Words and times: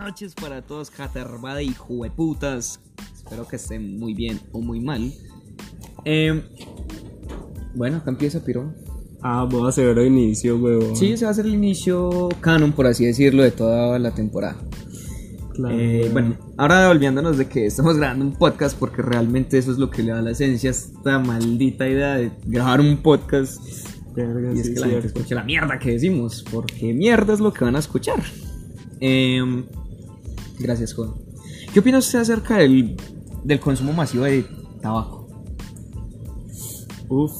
noches 0.00 0.34
para 0.34 0.62
todos, 0.62 0.90
catervada 0.90 1.62
y 1.62 1.74
jueputas. 1.74 2.80
Espero 3.14 3.46
que 3.46 3.56
estén 3.56 3.98
muy 3.98 4.14
bien 4.14 4.40
o 4.52 4.60
muy 4.60 4.80
mal. 4.80 5.12
Eh, 6.04 6.42
bueno, 7.74 7.98
acá 7.98 8.10
empieza 8.10 8.42
Piro. 8.44 8.72
Ah, 9.22 9.46
voy 9.48 9.66
a 9.66 9.68
hacer 9.68 9.98
el 9.98 10.06
inicio, 10.06 10.56
huevón. 10.56 10.96
Sí, 10.96 11.16
se 11.16 11.24
va 11.26 11.28
a 11.28 11.32
hacer 11.32 11.44
el 11.44 11.54
inicio 11.54 12.28
canon, 12.40 12.72
por 12.72 12.86
así 12.86 13.04
decirlo, 13.04 13.42
de 13.42 13.50
toda 13.50 13.98
la 13.98 14.12
temporada. 14.14 14.56
Claro, 15.52 15.78
Eh, 15.78 16.08
bueno, 16.10 16.38
ahora 16.56 16.88
olvidándonos 16.88 17.36
de 17.36 17.46
que 17.46 17.66
estamos 17.66 17.98
grabando 17.98 18.24
un 18.24 18.32
podcast, 18.32 18.78
porque 18.78 19.02
realmente 19.02 19.58
eso 19.58 19.70
es 19.70 19.76
lo 19.78 19.90
que 19.90 20.02
le 20.02 20.12
da 20.12 20.22
la 20.22 20.30
esencia 20.30 20.70
a 20.70 20.72
esta 20.72 21.18
maldita 21.18 21.86
idea 21.86 22.14
de 22.16 22.32
grabar 22.46 22.80
un 22.80 22.96
podcast. 22.96 23.60
Verga, 24.16 24.52
Y 24.54 24.60
es 24.60 24.66
sí, 24.66 24.74
que 24.74 24.80
la 24.80 24.86
gente 24.86 25.00
cierto. 25.02 25.18
escuche 25.18 25.34
la 25.34 25.44
mierda 25.44 25.78
que 25.78 25.90
decimos, 25.92 26.42
porque 26.50 26.94
mierda 26.94 27.34
es 27.34 27.40
lo 27.40 27.52
que 27.52 27.64
van 27.66 27.76
a 27.76 27.80
escuchar. 27.80 28.22
Em, 29.00 29.66
gracias, 30.60 30.94
Juan. 30.94 31.14
¿Qué 31.72 31.80
opina 31.80 31.98
usted 31.98 32.20
acerca 32.20 32.58
del, 32.58 32.96
del 33.44 33.60
consumo 33.60 33.92
masivo 33.92 34.24
de 34.24 34.44
tabaco? 34.80 35.28
Uf. 37.08 37.32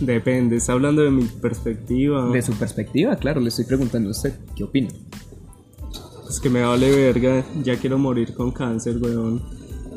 Depende, 0.00 0.56
está 0.56 0.72
hablando 0.72 1.02
de 1.02 1.10
mi 1.10 1.24
perspectiva. 1.24 2.30
De 2.30 2.40
su 2.40 2.52
perspectiva, 2.54 3.16
claro, 3.16 3.40
le 3.40 3.48
estoy 3.48 3.66
preguntando 3.66 4.08
a 4.08 4.12
usted, 4.12 4.38
¿qué 4.56 4.64
opina? 4.64 4.88
Es 6.28 6.40
que 6.40 6.48
me 6.48 6.62
vale 6.62 6.90
verga, 6.90 7.44
ya 7.62 7.76
quiero 7.76 7.98
morir 7.98 8.34
con 8.34 8.50
cáncer, 8.50 8.96
weón. 8.98 9.42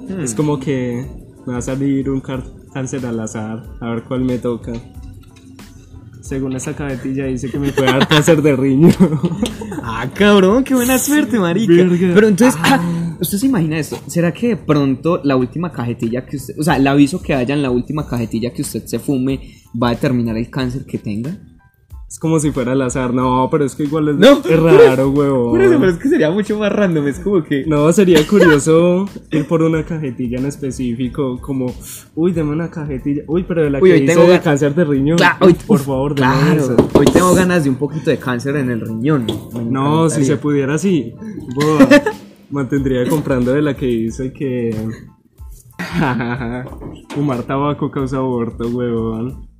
Hmm. 0.10 0.20
Es 0.20 0.34
como 0.34 0.60
que 0.60 1.08
me 1.46 1.54
va 1.54 1.60
a 1.60 1.62
salir 1.62 2.10
un 2.10 2.22
cáncer 2.74 3.06
al 3.06 3.20
azar, 3.20 3.78
a 3.80 3.90
ver 3.92 4.04
cuál 4.04 4.22
me 4.26 4.40
toca. 4.40 4.74
Según 6.22 6.56
esa 6.56 6.76
cajetilla 6.76 7.26
dice 7.26 7.50
que 7.50 7.60
me 7.60 7.72
puede 7.72 7.92
dar 7.92 8.08
cáncer 8.08 8.42
de 8.42 8.56
riñón. 8.56 8.94
Ah, 9.84 10.10
cabrón, 10.14 10.64
qué 10.64 10.74
buena 10.74 10.98
suerte, 10.98 11.40
marica. 11.40 11.74
Verga. 11.74 12.12
Pero 12.14 12.28
entonces, 12.28 12.60
ah, 12.64 13.16
¿usted 13.20 13.38
se 13.38 13.46
imagina 13.46 13.78
esto? 13.78 14.00
¿Será 14.08 14.32
que 14.34 14.50
de 14.50 14.58
pronto 14.58 15.22
la 15.24 15.36
última 15.36 15.72
cajetilla 15.72 16.26
que 16.26 16.38
usted, 16.38 16.56
o 16.60 16.64
sea, 16.64 16.78
el 16.78 16.88
aviso 16.88 17.22
que 17.22 17.34
haya 17.34 17.54
en 17.54 17.62
la 17.62 17.72
última 17.72 18.08
cajetilla 18.08 18.54
que 18.54 18.62
usted 18.62 18.86
se 18.86 19.00
fume 19.00 19.40
va 19.82 19.90
a 19.90 19.92
determinar 19.92 20.38
el 20.38 20.50
cáncer 20.50 20.86
que 20.86 20.98
tenga? 20.98 21.38
Es 22.14 22.20
como 22.20 22.40
si 22.40 22.52
fuera 22.52 22.74
al 22.74 22.82
azar, 22.84 23.12
no, 23.12 23.48
pero 23.50 23.66
es 23.66 23.74
que 23.74 23.86
igual 23.86 24.10
es, 24.10 24.16
No, 24.18 24.34
es 24.48 24.60
raro, 24.60 25.12
eso, 25.12 25.80
pero 25.80 25.90
es 25.90 25.98
que 25.98 26.10
sería 26.10 26.30
mucho 26.30 26.60
más 26.60 26.72
random, 26.72 27.08
es 27.08 27.20
como 27.20 27.44
que... 27.44 27.66
No, 27.66 27.92
sería 27.92 28.20
curioso 28.30 29.08
ir 29.32 29.48
por 29.48 29.64
una 29.64 29.84
cajetilla 29.84 30.38
en 30.38 30.46
específico, 30.46 31.40
como, 31.42 31.74
uy, 32.14 32.32
deme 32.32 32.52
una 32.52 32.70
cajetilla, 32.70 33.24
uy, 33.26 33.44
pero 33.48 33.64
de 33.64 33.72
la 33.72 33.80
Uy, 33.82 33.90
que 33.90 33.96
hoy 33.96 34.06
tengo 34.06 34.26
de 34.28 34.40
cáncer 34.42 34.76
de 34.76 34.86
riñón, 34.86 35.18
Cla- 35.18 35.38
uy, 35.42 35.48
hoy- 35.48 35.56
por 35.66 35.80
favor, 35.80 36.14
deme 36.14 36.28
claro, 36.32 36.62
eso. 36.62 36.76
hoy 36.94 37.06
tengo 37.08 37.34
ganas 37.34 37.64
de 37.64 37.72
un 37.72 37.78
poquito 37.78 38.12
de 38.12 38.20
cáncer 38.20 38.58
en 38.58 38.70
el 38.70 38.82
riñón. 38.82 39.26
No, 39.72 40.08
si 40.08 40.24
se 40.24 40.38
pudiera 40.38 40.76
así, 40.76 41.16
boa, 41.56 41.90
mantendría 42.52 43.10
comprando 43.10 43.54
de 43.54 43.64
la 43.64 43.76
que 43.76 43.88
dice 43.88 44.32
que 44.32 44.70
fumar 47.10 47.42
tabaco 47.42 47.90
causa 47.90 48.18
aborto, 48.18 48.68
huevón. 48.68 49.52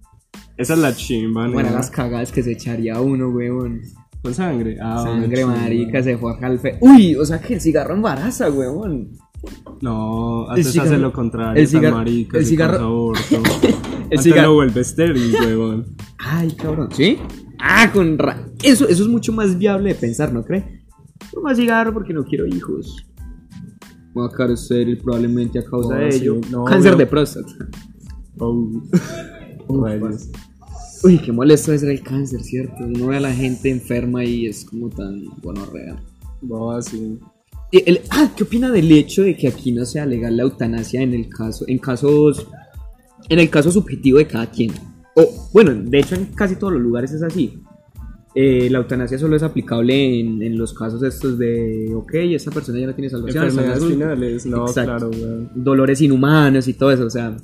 Esa 0.58 0.74
es 0.74 0.80
la 0.80 0.96
chimba, 0.96 1.48
¿no? 1.48 1.54
Bueno, 1.54 1.72
las 1.72 1.90
cagadas 1.90 2.32
que 2.32 2.44
se 2.44 2.52
echaría 2.52 3.00
uno, 3.02 3.30
weón. 3.30 3.82
Con 4.22 4.34
sangre. 4.34 4.78
Ah, 4.82 5.04
Sangre 5.04 5.46
marica, 5.46 6.02
se 6.02 6.18
fue 6.18 6.32
acá 6.34 6.48
al 6.48 6.60
fe. 6.60 6.78
Uy, 6.80 7.16
o 7.16 7.26
sea 7.26 7.42
que 7.42 7.56
el 7.56 7.62
cigarro 7.62 7.94
embaraza, 7.96 8.50
weón. 8.50 9.10
No, 9.82 10.46
El 10.54 10.62
haces 10.62 10.74
cigarro- 10.74 10.86
hace 10.92 10.98
lo 10.98 11.12
contrario, 11.12 11.62
el 11.62 11.68
cigarro- 11.68 11.98
marica, 11.98 12.38
el 12.38 12.46
cigarro- 12.46 12.78
causa 12.78 12.86
aborto. 12.86 13.36
El 14.10 14.20
Antes 14.20 14.24
cigarro- 14.32 14.48
lo 14.50 14.54
vuelve 14.54 14.82
estéril, 14.82 15.34
huevón. 15.42 15.86
Ay, 16.20 16.52
cabrón. 16.52 16.90
¿Sí? 16.92 17.18
Ah, 17.60 17.90
con 17.92 18.18
ra... 18.20 18.46
Eso, 18.64 18.88
eso 18.88 19.04
es 19.04 19.10
mucho 19.10 19.34
más 19.34 19.58
viable 19.58 19.90
de 19.90 19.96
pensar, 19.96 20.32
¿no 20.32 20.44
cree? 20.46 20.84
No 21.36 21.42
más 21.42 21.58
cigarro 21.58 21.92
porque 21.94 22.14
no 22.14 22.24
quiero 22.24 22.46
hijos. 22.46 23.06
Voy 24.14 24.28
a 24.28 24.32
estéril 24.52 25.00
probablemente 25.00 25.58
a 25.60 25.66
causa 25.66 25.96
No, 25.96 26.02
de 26.02 26.12
sí, 26.12 26.22
ello. 26.22 26.40
no, 26.52 26.64
Cáncer 26.66 26.92
weón. 26.92 27.00
de 27.00 27.06
próstata. 27.08 27.52
Oh. 28.38 28.72
Uy, 31.04 31.18
qué 31.20 31.32
molesto 31.32 31.78
ser 31.78 31.90
el 31.90 32.02
cáncer, 32.02 32.42
¿cierto? 32.42 32.76
Uno 32.86 33.08
ve 33.08 33.18
a 33.18 33.20
la 33.20 33.34
gente 33.34 33.70
enferma 33.70 34.24
y 34.24 34.46
es 34.48 34.64
como 34.66 34.90
tan. 34.90 35.26
Va 36.50 36.78
así. 36.78 37.20
Y 37.72 37.90
el- 37.90 38.02
ah, 38.12 38.32
¿qué 38.36 38.44
opina 38.44 38.72
del 38.72 38.92
hecho 38.92 39.24
de 39.24 39.36
que 39.36 39.48
aquí 39.48 39.72
no 39.72 39.84
sea 39.86 40.06
legal 40.06 40.38
la 40.38 40.44
eutanasia 40.44 41.02
en 41.02 41.14
el 41.14 41.28
caso, 41.28 41.66
en 41.68 41.78
casos, 41.80 42.48
en 43.30 43.40
el 43.40 43.50
caso 43.50 43.72
subjetivo 43.72 44.20
de 44.20 44.28
cada 44.28 44.50
quien? 44.50 44.72
O, 45.16 45.50
bueno, 45.54 45.74
de 45.74 46.00
hecho 46.00 46.16
en 46.16 46.26
casi 46.28 46.56
todos 46.56 46.74
los 46.74 46.82
lugares 46.82 47.12
es 47.12 47.24
así. 47.24 47.60
Eh, 48.36 48.68
la 48.72 48.80
eutanasia 48.80 49.20
solo 49.20 49.36
es 49.36 49.44
aplicable 49.44 50.20
en, 50.20 50.42
en 50.42 50.58
los 50.58 50.74
casos 50.74 51.04
estos 51.04 51.38
de, 51.38 51.92
ok, 51.96 52.14
esa 52.16 52.50
persona 52.50 52.80
ya 52.80 52.88
no 52.88 52.96
tiene 52.96 53.10
salvación, 53.10 53.44
Enfermedades 53.46 53.84
finales, 53.86 54.46
no, 54.48 54.66
Exacto. 54.68 55.10
claro, 55.12 55.50
dolores 55.54 56.02
inhumanos 56.02 56.68
y 56.68 56.74
todo 56.74 56.92
eso, 56.92 57.06
o 57.06 57.10
sea, 57.12 57.38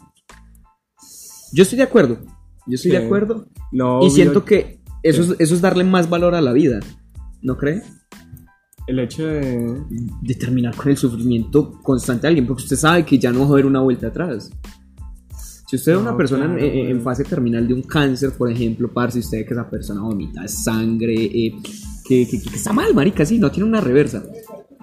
yo 1.53 1.63
estoy 1.63 1.77
de 1.77 1.83
acuerdo, 1.83 2.19
yo 2.67 2.75
estoy 2.75 2.91
de 2.91 2.99
Sí. 2.99 3.05
acuerdo 3.05 3.47
No, 3.71 4.03
y 4.05 4.09
siento 4.09 4.43
que 4.45 4.79
eso 5.03 5.21
es, 5.23 5.35
eso 5.39 5.55
es 5.55 5.61
darle 5.61 5.83
más 5.83 6.09
valor 6.09 6.35
a 6.35 6.41
la 6.41 6.53
vida, 6.53 6.79
¿no 7.41 7.57
cree? 7.57 7.81
el 8.87 8.97
hecho 8.99 9.27
de. 9.27 9.83
de 10.23 10.33
terminar 10.33 10.75
con 10.75 10.89
el 10.89 10.97
sufrimiento 10.97 11.79
constante 11.83 12.23
de 12.23 12.27
alguien, 12.29 12.47
porque 12.47 12.63
usted 12.63 12.75
sabe 12.75 13.05
que 13.05 13.19
ya 13.19 13.31
no 13.31 13.41
va 13.41 13.45
a 13.45 13.49
haber 13.49 13.67
una 13.67 13.81
vuelta 13.81 14.07
atrás. 14.07 14.49
Si 15.67 15.75
usted 15.75 15.91
ve 15.91 15.97
a 15.99 16.01
una 16.01 16.11
No, 16.11 16.17
persona 16.17 16.45
en- 16.45 16.51
claro, 16.57 16.65
en, 16.65 16.77
en 16.79 16.91
güey. 16.93 17.01
fase 17.03 17.23
terminal 17.23 17.67
de 17.67 17.75
un 17.75 17.83
cáncer, 17.83 18.31
por 18.35 18.49
ejemplo, 18.51 18.91
par, 18.91 19.11
si 19.11 19.19
usted 19.19 19.45
que 19.45 19.53
esa 19.53 19.69
persona 19.69 20.01
vomita 20.01 20.47
sangre, 20.47 21.13
eh, 21.25 21.53
que, 22.03 22.27
que- 22.27 22.41
que 22.41 22.55
está 22.55 22.73
mal, 22.73 22.95
marica, 22.95 23.23
sí, 23.27 23.37
no 23.37 23.51
tiene 23.51 23.69
una 23.69 23.79
reversa. 23.79 24.23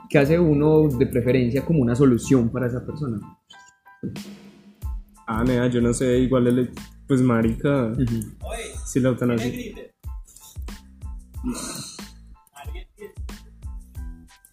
¿Qué 0.09 0.19
hace 0.19 0.39
uno 0.39 0.87
de 0.97 1.07
preferencia 1.09 1.65
como 1.65 1.81
una 1.81 1.97
solución 1.97 2.49
para 2.51 2.69
esa 2.69 2.87
persona? 2.87 3.19
Ah, 5.27 5.43
nea, 5.45 5.67
yo 5.69 5.81
no 5.81 5.93
sé, 5.93 6.19
igual 6.19 6.47
el. 6.47 6.71
Pues, 7.07 7.21
marica. 7.23 7.93
Si 8.87 9.01
la 9.01 9.09
eutanasia. 9.11 9.53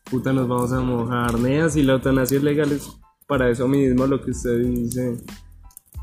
Puta, 0.09 0.31
nos 0.33 0.47
vamos 0.47 0.71
a 0.71 0.79
mojar, 0.81 1.39
nea. 1.39 1.69
Si 1.69 1.81
la 1.83 1.93
eutanasia 1.93 2.37
es 2.37 2.43
legal, 2.43 2.71
es 2.71 2.87
para 3.27 3.49
eso 3.49 3.67
mismo 3.67 4.05
lo 4.05 4.21
que 4.21 4.31
usted 4.31 4.59
dice. 4.59 5.17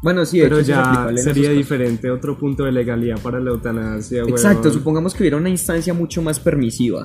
Bueno, 0.02 0.24
sí, 0.24 0.38
de 0.38 0.44
Pero 0.44 0.58
hecho, 0.58 0.68
ya 0.68 1.10
sería 1.16 1.50
diferente 1.50 2.10
otro 2.10 2.36
punto 2.38 2.64
de 2.64 2.72
legalidad 2.72 3.20
para 3.20 3.38
la 3.38 3.50
eutanasia, 3.50 4.22
Exacto, 4.22 4.62
weón. 4.68 4.74
supongamos 4.74 5.12
que 5.14 5.22
hubiera 5.22 5.36
una 5.36 5.50
instancia 5.50 5.92
mucho 5.92 6.22
más 6.22 6.40
permisiva. 6.40 7.04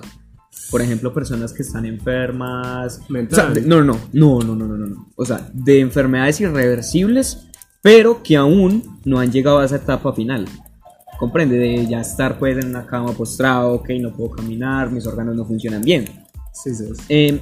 Por 0.71 0.81
ejemplo, 0.81 1.13
personas 1.13 1.51
que 1.53 1.61
están 1.61 1.85
enfermas. 1.85 3.01
Mental. 3.09 3.39
O 3.51 3.53
sea, 3.53 3.61
de- 3.61 3.67
no, 3.67 3.83
no, 3.83 3.99
no, 4.13 4.39
no, 4.39 4.55
no, 4.55 4.65
no, 4.65 4.77
no, 4.77 4.87
no. 4.87 5.11
O 5.15 5.25
sea, 5.25 5.47
de 5.53 5.81
enfermedades 5.81 6.39
irreversibles, 6.39 7.49
pero 7.85 8.23
que 8.23 8.35
aún 8.35 8.81
no 9.05 9.19
han 9.19 9.31
llegado 9.31 9.59
a 9.59 9.65
esa 9.65 9.75
etapa 9.75 10.11
final. 10.11 10.47
Comprende, 11.19 11.55
de 11.55 11.85
ya 11.85 12.01
estar 12.01 12.39
pues 12.39 12.57
en 12.57 12.69
una 12.69 12.83
cama 12.87 13.11
postrado, 13.11 13.73
ok, 13.73 13.89
no 14.01 14.11
puedo 14.11 14.31
caminar, 14.31 14.89
mis 14.89 15.05
órganos 15.05 15.35
no 15.35 15.45
funcionan 15.45 15.83
bien. 15.83 16.05
Sí, 16.51 16.73
sí. 16.73 16.85
Eh, 17.09 17.39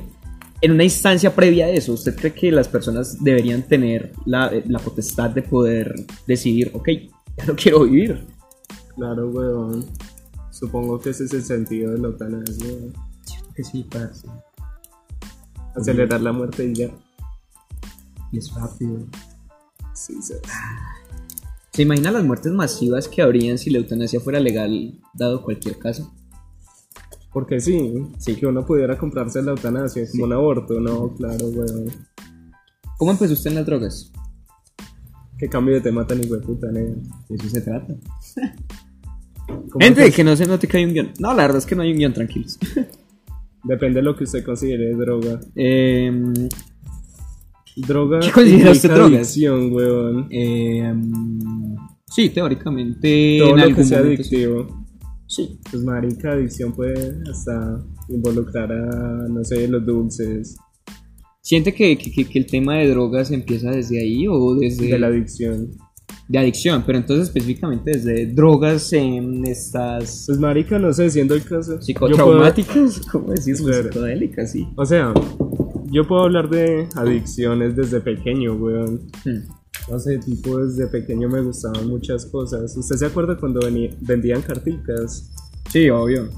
en 0.59 0.71
una 0.73 0.83
instancia 0.83 1.33
previa 1.33 1.67
a 1.67 1.69
eso, 1.69 1.93
¿usted 1.93 2.13
cree 2.17 2.33
que 2.33 2.51
las 2.51 2.67
personas 2.67 3.23
deberían 3.23 3.63
tener 3.63 4.11
la, 4.25 4.47
eh, 4.47 4.65
la 4.67 4.79
potestad 4.79 5.29
de 5.29 5.43
poder 5.43 5.95
decidir, 6.27 6.71
ok, 6.73 6.89
ya 7.37 7.45
no 7.47 7.55
quiero 7.55 7.85
vivir? 7.85 8.27
Claro, 8.97 9.29
weón. 9.29 9.85
Supongo 10.51 10.99
que 10.99 11.11
ese 11.11 11.23
es 11.23 11.33
el 11.33 11.43
sentido 11.43 11.93
de 11.93 11.99
la 11.99 12.07
eutanasia. 12.09 12.67
Que 13.55 13.63
sí, 13.63 13.87
parce. 13.89 14.27
Acelerar 15.73 16.19
la 16.19 16.33
muerte 16.33 16.65
y 16.65 16.73
ya. 16.73 16.89
Y 18.33 18.39
es 18.39 18.53
rápido. 18.53 19.07
Sí, 19.93 20.21
sí. 20.21 20.33
¿Se 21.71 21.81
imagina 21.81 22.11
las 22.11 22.23
muertes 22.23 22.51
masivas 22.51 23.07
que 23.07 23.21
habrían 23.21 23.57
si 23.57 23.69
la 23.69 23.79
eutanasia 23.79 24.19
fuera 24.19 24.39
legal, 24.39 24.99
dado 25.13 25.43
cualquier 25.43 25.79
caso? 25.79 26.13
Porque 27.31 27.59
sí, 27.59 28.11
sí, 28.19 28.35
que 28.35 28.45
uno 28.45 28.63
pudiera 28.63 28.97
comprarse 28.97 29.41
la 29.41 29.51
eutanasia 29.51 30.03
como 30.11 30.25
un 30.25 30.33
aborto, 30.33 30.79
no, 30.79 31.13
claro, 31.15 31.47
weón. 31.47 31.91
¿Cómo 32.97 33.11
empezó 33.11 33.33
usted 33.33 33.49
en 33.49 33.55
las 33.55 33.65
drogas? 33.65 34.11
Qué 35.39 35.49
cambio 35.49 35.73
de 35.73 35.81
tema 35.81 36.05
tan 36.05 36.23
hijueputa, 36.23 36.71
nega. 36.71 36.93
De 37.27 37.35
eso 37.35 37.49
se 37.49 37.61
trata. 37.61 37.95
¿Cómo 39.47 39.79
Gente, 39.79 40.01
empezó? 40.01 40.15
que 40.15 40.23
no 40.23 40.35
se 40.35 40.45
note 40.45 40.67
que 40.67 40.77
hay 40.77 40.85
un 40.85 40.93
guion. 40.93 41.13
No, 41.19 41.29
la 41.33 41.41
verdad 41.41 41.57
es 41.57 41.65
que 41.65 41.75
no 41.75 41.81
hay 41.81 41.91
un 41.91 41.97
guion, 41.97 42.13
tranquilos. 42.13 42.59
Depende 43.63 43.99
de 43.99 44.03
lo 44.03 44.15
que 44.15 44.25
usted 44.25 44.45
considere 44.45 44.93
droga. 44.93 45.39
Em, 45.55 46.33
Droga 47.75 48.19
¿Qué 48.19 48.31
considera 48.31 48.71
usted 48.71 48.89
implica 48.89 48.95
drogas? 48.95 49.13
adicción, 49.27 49.73
weón. 49.73 50.27
em, 50.31 51.11
sí, 52.07 52.29
teóricamente. 52.29 53.37
Todo 53.39 53.49
en 53.51 53.57
lo 53.57 53.61
algún 53.63 53.75
que 53.75 53.83
sea 53.83 53.99
adictivo. 53.99 54.85
Sí. 55.27 55.59
Pues 55.71 55.83
marica, 55.83 56.31
adicción 56.33 56.73
puede 56.73 57.15
hasta 57.31 57.83
involucrar 58.09 58.71
a, 58.71 59.27
no 59.29 59.43
sé, 59.43 59.67
los 59.67 59.83
dulces 59.85 60.55
¿Siente 61.41 61.73
que, 61.73 61.97
que- 61.97 62.11
que- 62.25 62.39
el 62.39 62.45
tema 62.45 62.77
de 62.77 62.87
drogas 62.89 63.29
empieza 63.31 63.69
desde 63.71 63.99
ahí 63.99 64.25
o 64.29 64.55
desde.? 64.55 64.87
de 64.87 64.99
la 64.99 65.07
adicción. 65.07 65.71
de 66.29 66.39
adicción, 66.39 66.83
pero 66.85 66.97
entonces 66.99 67.27
específicamente 67.27 67.91
desde 67.91 68.27
drogas 68.27 68.93
en 68.93 69.45
estas 69.45 70.23
Pues 70.27 70.39
marica, 70.39 70.79
no 70.79 70.93
sé, 70.93 71.09
siendo 71.09 71.33
el 71.35 71.43
caso. 71.43 71.81
psicotraumáticas, 71.81 73.01
¿cómo 73.11 73.31
decirlo? 73.31 73.65
Claro. 73.67 73.83
Psicodélicas, 73.91 74.51
sí. 74.51 74.63
puedo- 74.63 74.81
o 74.81 74.85
sea, 74.85 75.13
yo 75.93 76.07
puedo 76.07 76.23
hablar 76.23 76.49
de 76.49 76.87
adicciones 76.95 77.75
desde 77.75 78.01
pequeño, 78.01 78.53
weón. 78.55 79.01
Hmm. 79.23 79.43
No 79.91 79.99
sé, 79.99 80.17
tipo 80.19 80.57
desde 80.59 80.87
pequeño 80.87 81.27
me 81.29 81.41
gustaban 81.41 81.87
muchas 81.87 82.25
cosas. 82.25 82.75
¿Usted 82.77 82.95
se 82.95 83.05
acuerda 83.05 83.37
cuando 83.37 83.59
vendían 84.01 84.41
carticas? 84.41 85.31
Sí, 85.69 85.89
obvio. 85.89 86.29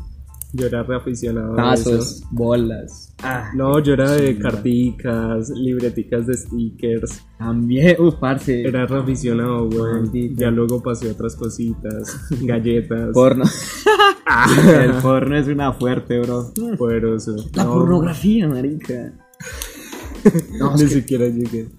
Yo 0.54 0.68
era 0.68 0.84
reaficionado 0.84 1.60
a 1.60 1.74
eso. 1.74 1.90
Tazos, 1.92 2.24
bolas. 2.32 3.14
Ah, 3.22 3.52
No, 3.56 3.78
yo 3.80 3.94
era 3.94 4.12
de 4.12 4.38
carticas, 4.40 5.50
libreticas 5.50 6.26
de 6.28 6.34
stickers. 6.36 7.22
también, 7.38 7.98
uh, 8.00 8.12
parce. 8.18 8.64
Era 8.64 8.86
reaficionado, 8.88 9.68
weón. 9.68 10.04
Maldito. 10.04 10.42
Ya 10.42 10.50
luego 10.52 10.82
pasé 10.82 11.12
otras 11.12 11.36
cositas, 11.36 12.18
galletas. 12.42 13.10
porno. 13.14 13.44
El 14.82 14.92
porno 15.02 15.38
es 15.38 15.48
una 15.48 15.74
fuerte, 15.74 16.20
bro. 16.20 16.52
Poderoso. 16.78 17.36
La 17.54 17.66
No, 17.66 17.74
pornografía, 17.74 18.48
marica. 18.48 19.14
No, 20.60 20.74
Ni 20.76 20.84
que- 20.84 20.88
siquiera 20.90 21.26
llegué. 21.28 21.70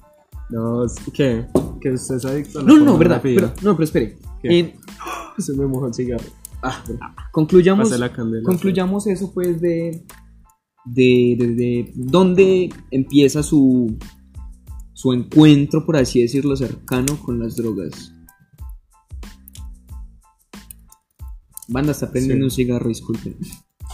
No, 0.50 0.84
es- 0.84 0.94
¿qué? 1.12 1.46
¿Que 1.80 1.90
usted 1.92 2.16
es 2.16 2.24
adicto 2.24 2.60
a 2.60 2.62
la 2.62 2.68
no, 2.68 2.78
no, 2.84 2.96
verdad. 2.98 3.20
Pero, 3.22 3.48
no, 3.62 3.74
pero 3.74 3.84
espere. 3.84 4.16
Eh, 4.44 4.74
Se 5.38 5.52
me 5.54 5.66
mojó 5.66 5.88
el 5.88 5.94
cigarro. 5.94 6.24
ah, 6.62 6.82
concluyamos, 7.32 7.90
candela. 7.90 8.42
concluyamos 8.44 9.06
eso, 9.08 9.32
pues, 9.34 9.60
de, 9.60 10.04
de, 10.84 11.36
de, 11.38 11.46
de 11.54 11.92
dónde 11.96 12.70
empieza 12.90 13.42
su, 13.42 13.98
su 14.94 15.12
encuentro, 15.12 15.84
por 15.84 15.96
así 15.96 16.22
decirlo, 16.22 16.56
cercano 16.56 17.18
con 17.22 17.38
las 17.40 17.56
drogas. 17.56 18.12
Banda 21.68 21.92
está 21.92 22.10
prendiendo 22.10 22.44
Sí. 22.44 22.46
un 22.46 22.50
cigarro, 22.50 22.88
disculpen. 22.88 23.36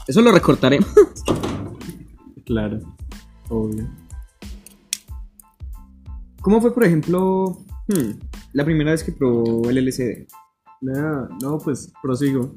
Eso 0.06 0.20
lo 0.20 0.30
recortaremos. 0.32 0.88
Claro, 2.44 2.80
obvio. 3.52 3.88
¿Cómo 6.40 6.60
fue, 6.60 6.74
por 6.74 6.84
ejemplo, 6.84 7.58
hmm, 7.88 8.18
la 8.52 8.64
primera 8.64 8.90
vez 8.90 9.04
que 9.04 9.12
probó 9.12 9.70
el 9.70 9.78
LSD? 9.78 10.26
Nada, 10.80 11.28
no, 11.40 11.58
pues 11.58 11.92
prosigo. 12.02 12.56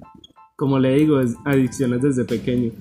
Como 0.56 0.80
le 0.80 0.95
digo, 0.95 1.19
es 1.19 1.36
adicciones 1.45 2.01
desde 2.01 2.25
pequeño. 2.25 2.71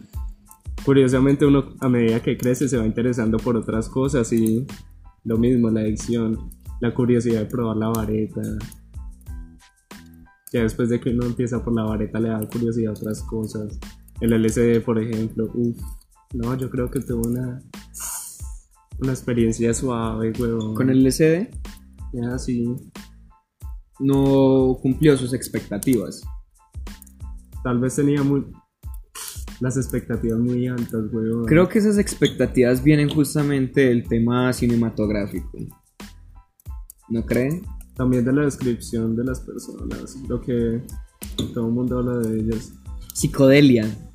Curiosamente 0.85 1.45
uno 1.45 1.75
a 1.81 1.89
medida 1.89 2.21
que 2.21 2.37
crece 2.37 2.69
se 2.69 2.79
va 2.79 2.87
interesando 2.87 3.39
por 3.39 3.57
otras 3.57 3.89
cosas 3.89 4.33
y 4.33 4.67
lo 5.25 5.39
mismo, 5.39 5.71
la 5.71 5.81
adicción, 5.81 6.51
la 6.81 6.95
curiosidad 6.95 7.41
de 7.41 7.47
probar 7.47 7.77
la 7.77 7.89
vareta. 7.89 8.43
Ya 10.53 10.63
después 10.63 10.89
de 10.89 11.01
que 11.01 11.11
uno 11.11 11.27
empieza 11.27 11.63
por 11.65 11.75
la 11.75 11.83
vareta 11.83 12.21
le 12.21 12.29
da 12.29 12.49
curiosidad 12.49 12.95
a 12.95 12.99
otras 12.99 13.23
cosas. 13.23 13.79
El 14.21 14.31
LSD, 14.31 14.83
por 14.85 14.99
ejemplo, 14.99 15.51
uff, 15.55 15.79
no, 16.35 16.57
yo 16.57 16.69
creo 16.69 16.91
que 16.91 17.01
tuve 17.01 17.29
una, 17.29 17.63
una 18.99 19.13
experiencia 19.13 19.73
suave, 19.73 20.33
huevón. 20.39 20.75
Con 20.75 20.91
el 20.91 21.05
LSD 21.05 21.49
Ya, 22.13 22.39
sí, 22.39 22.67
no 24.01 24.77
cumplió 24.83 25.17
sus 25.17 25.33
expectativas. 25.33 26.23
tal 27.63 27.79
vez 27.81 27.97
tenía 27.97 28.23
muy... 28.23 28.45
Las 29.61 29.77
expectativas 29.77 30.39
muy 30.41 30.67
altas, 30.67 31.05
huevón. 31.13 31.45
Creo 31.47 31.69
que 31.69 31.79
esas 31.79 31.97
expectativas 31.99 32.83
vienen 32.83 33.09
justamente 33.09 33.83
del 33.83 34.07
tema 34.09 34.53
cinematográfico. 34.53 35.59
¿No 37.09 37.25
creen? 37.25 37.63
También 37.95 38.25
de 38.25 38.33
la 38.33 38.43
descripción 38.43 39.15
de 39.15 39.23
las 39.23 39.41
personas, 39.41 40.17
lo 40.29 40.41
que 40.41 40.83
todo 41.55 41.69
el 41.69 41.73
mundo 41.73 41.99
habla 42.01 42.19
de 42.19 42.41
ellas. 42.41 42.73
Psicodelia. 43.15 44.14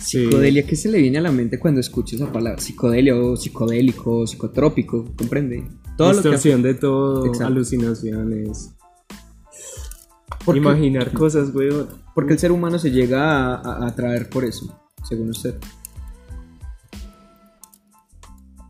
Sí. 0.00 0.24
Psicodelia, 0.24 0.64
¿qué 0.66 0.76
se 0.76 0.88
le 0.90 0.98
viene 0.98 1.18
a 1.18 1.22
la 1.22 1.32
mente 1.32 1.58
cuando 1.58 1.80
escucha 1.80 2.16
esa 2.16 2.30
palabra? 2.32 2.60
Psicodelia 2.60 3.16
o 3.16 3.36
psicodélico, 3.36 4.26
psicotrópico, 4.26 5.04
¿comprende? 5.16 5.66
Todo 5.96 6.08
lo 6.12 6.22
que 6.22 6.28
Distorsión 6.28 6.62
de 6.62 6.74
todo, 6.74 7.26
Exacto. 7.26 7.46
alucinaciones. 7.46 8.70
Porque- 10.44 10.60
Imaginar 10.60 11.12
cosas, 11.12 11.52
weón. 11.54 11.88
Porque 12.14 12.32
el 12.32 12.38
ser 12.38 12.52
humano 12.52 12.78
se 12.78 12.90
llega 12.90 13.54
a, 13.56 13.84
a 13.84 13.86
atraer 13.88 14.28
por 14.30 14.44
eso, 14.44 14.80
según 15.08 15.30
usted. 15.30 15.54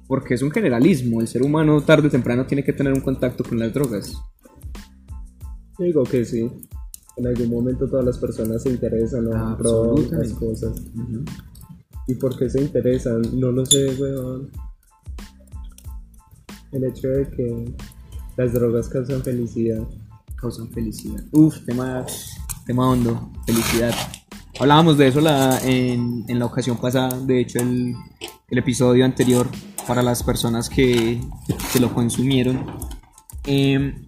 Porque 0.07 0.35
es 0.35 0.43
un 0.43 0.51
generalismo, 0.51 1.21
el 1.21 1.29
ser 1.29 1.43
humano 1.43 1.83
tarde 1.83 2.09
o 2.09 2.11
temprano 2.11 2.47
tiene 2.47 2.65
que 2.65 2.73
tener 2.73 2.93
un 2.95 3.01
contacto 3.01 3.45
con 3.45 3.59
las 3.59 3.73
drogas. 3.75 4.15
Digo 5.79 6.03
que 6.05 6.25
sí. 6.25 6.51
En 7.19 7.27
algún 7.27 7.51
momento 7.51 7.89
todas 7.89 8.05
las 8.05 8.19
personas 8.19 8.63
se 8.63 8.71
interesan 8.71 9.25
en 9.25 9.57
probar 9.57 9.99
las 10.13 10.33
cosas. 10.35 10.81
¿Y 12.07 12.15
por 12.15 12.39
qué 12.39 12.49
se 12.49 12.63
interesan? 12.63 13.23
No 13.35 13.51
lo 13.51 13.67
sé, 13.67 13.95
weón. 14.01 14.51
El 16.73 16.85
hecho 16.85 17.09
de 17.09 17.29
que 17.31 17.75
las 18.37 18.53
drogas 18.53 18.89
causan 18.89 19.23
felicidad. 19.23 19.83
Causan 20.37 20.71
felicidad. 20.71 21.25
Uf, 21.33 21.65
tema, 21.67 22.07
tema 22.67 22.89
hondo, 22.89 23.33
felicidad. 23.47 23.93
Hablábamos 24.61 24.97
de 24.97 25.09
eso 25.09 25.21
la, 25.21 25.59
en, 25.65 26.25
en 26.29 26.39
la 26.39 26.47
ocasión 26.47 26.77
pasada, 26.77 27.19
de 27.21 27.41
hecho 27.41 27.59
el, 27.61 27.95
el 28.49 28.59
episodio 28.59 29.05
anterior, 29.05 29.49
para 29.87 30.03
las 30.03 30.23
personas 30.23 30.69
que, 30.69 31.21
que 31.73 31.81
lo 31.81 31.93
consumieron. 31.93 32.65
Em, 33.45 34.08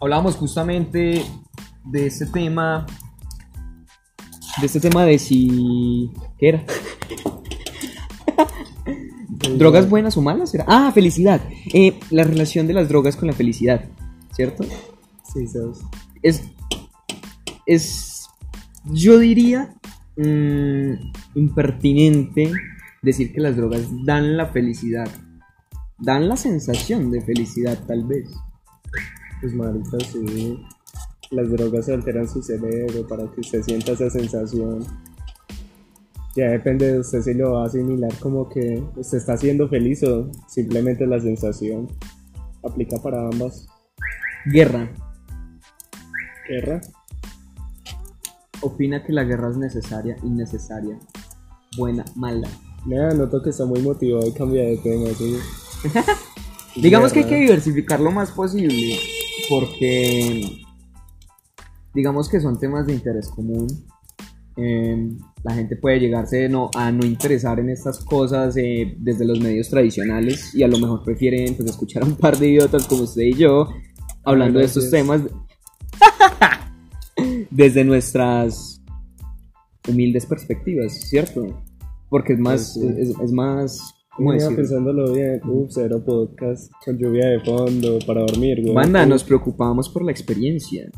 hablábamos 0.00 0.36
justamente 0.36 1.22
de 1.84 2.06
este 2.06 2.26
tema, 2.26 2.86
de 4.60 4.66
este 4.66 4.80
tema 4.80 5.04
de 5.04 5.18
si... 5.18 6.10
¿Qué 6.38 6.48
era? 6.48 6.64
¿Drogas 9.56 9.88
buenas 9.88 10.16
o 10.16 10.22
malas? 10.22 10.54
Era? 10.54 10.64
Ah, 10.66 10.90
felicidad. 10.92 11.40
Eh, 11.72 11.98
la 12.10 12.24
relación 12.24 12.66
de 12.66 12.72
las 12.72 12.88
drogas 12.88 13.16
con 13.16 13.28
la 13.28 13.34
felicidad, 13.34 13.84
¿cierto? 14.32 14.64
Sí, 15.32 15.46
¿sabes? 15.46 15.78
es, 16.22 16.42
es 17.66 18.28
yo 18.84 19.18
diría, 19.18 19.74
mm, 20.16 20.92
impertinente 21.34 22.50
decir 23.02 23.32
que 23.32 23.40
las 23.40 23.56
drogas 23.56 23.82
dan 24.04 24.36
la 24.36 24.46
felicidad. 24.46 25.08
Dan 25.98 26.28
la 26.28 26.36
sensación 26.36 27.10
de 27.10 27.20
felicidad, 27.20 27.78
tal 27.86 28.06
vez. 28.06 28.30
Pues 29.40 29.54
marica, 29.54 29.98
sí. 30.12 30.62
Las 31.30 31.50
drogas 31.50 31.88
alteran 31.88 32.28
su 32.28 32.42
cerebro 32.42 33.06
para 33.06 33.30
que 33.30 33.40
usted 33.40 33.62
sienta 33.62 33.92
esa 33.92 34.10
sensación. 34.10 34.84
Ya 36.36 36.50
depende 36.50 36.92
de 36.92 36.98
usted 37.00 37.22
si 37.22 37.34
lo 37.34 37.52
va 37.52 37.64
a 37.64 37.66
asimilar 37.66 38.12
como 38.20 38.48
que 38.48 38.82
usted 38.96 39.18
está 39.18 39.36
siendo 39.36 39.68
feliz 39.68 40.02
o 40.02 40.30
simplemente 40.48 41.06
la 41.06 41.20
sensación. 41.20 41.88
Aplica 42.62 42.98
para 42.98 43.26
ambas. 43.26 43.66
Guerra. 44.46 44.90
Guerra. 46.48 46.80
Opina 48.62 49.02
que 49.02 49.12
la 49.12 49.24
guerra 49.24 49.50
es 49.50 49.56
necesaria, 49.56 50.16
innecesaria. 50.22 50.98
Buena, 51.78 52.04
mala. 52.14 52.48
Nada, 52.86 53.14
noto 53.14 53.42
que 53.42 53.50
está 53.50 53.64
muy 53.64 53.80
motivado 53.80 54.26
y 54.26 54.32
cambia 54.32 54.62
de 54.64 54.76
tema, 54.78 55.06
sí. 55.16 55.36
Digamos 56.80 57.12
que 57.12 57.20
hay 57.20 57.26
que 57.26 57.36
diversificar 57.36 58.00
lo 58.00 58.10
más 58.10 58.30
posible, 58.30 58.98
porque 59.50 60.62
digamos 61.92 62.28
que 62.28 62.40
son 62.40 62.58
temas 62.58 62.86
de 62.86 62.94
interés 62.94 63.28
común. 63.28 63.66
Eh, 64.56 65.10
la 65.42 65.54
gente 65.54 65.76
puede 65.76 65.98
llegarse 65.98 66.48
no, 66.48 66.70
a 66.74 66.92
no 66.92 67.04
interesar 67.04 67.58
en 67.60 67.70
estas 67.70 68.04
cosas 68.04 68.56
eh, 68.56 68.94
desde 68.98 69.24
los 69.24 69.40
medios 69.40 69.70
tradicionales 69.70 70.54
y 70.54 70.62
a 70.62 70.68
lo 70.68 70.78
mejor 70.78 71.02
prefieren 71.02 71.54
pues, 71.56 71.68
escuchar 71.68 72.02
a 72.02 72.06
un 72.06 72.16
par 72.16 72.38
de 72.38 72.48
idiotas 72.48 72.86
como 72.86 73.04
usted 73.04 73.22
y 73.22 73.34
yo 73.34 73.68
hablando 74.24 74.58
de 74.58 74.66
estos 74.66 74.90
temas 74.90 75.22
desde 77.50 77.84
nuestras 77.84 78.82
humildes 79.88 80.26
perspectivas, 80.26 80.92
¿cierto? 81.08 81.62
Porque 82.08 82.34
es 82.34 82.38
más, 82.38 82.78
Pues 82.78 82.94
sí. 82.94 83.02
es, 83.02 83.20
es 83.20 83.32
más, 83.32 83.94
¿cómo 84.16 84.32
decirlo? 84.32 84.56
pensándolo 84.56 85.12
bien. 85.12 85.40
Cero 85.68 86.02
podcast 86.04 86.72
con 86.84 86.98
lluvia 86.98 87.28
de 87.28 87.40
fondo 87.40 87.98
para 88.06 88.20
dormir, 88.22 88.60
güey. 88.62 88.74
Banda, 88.74 89.06
nos 89.06 89.24
preocupamos 89.24 89.88
por 89.88 90.04
la 90.04 90.10
experiencia. 90.12 90.90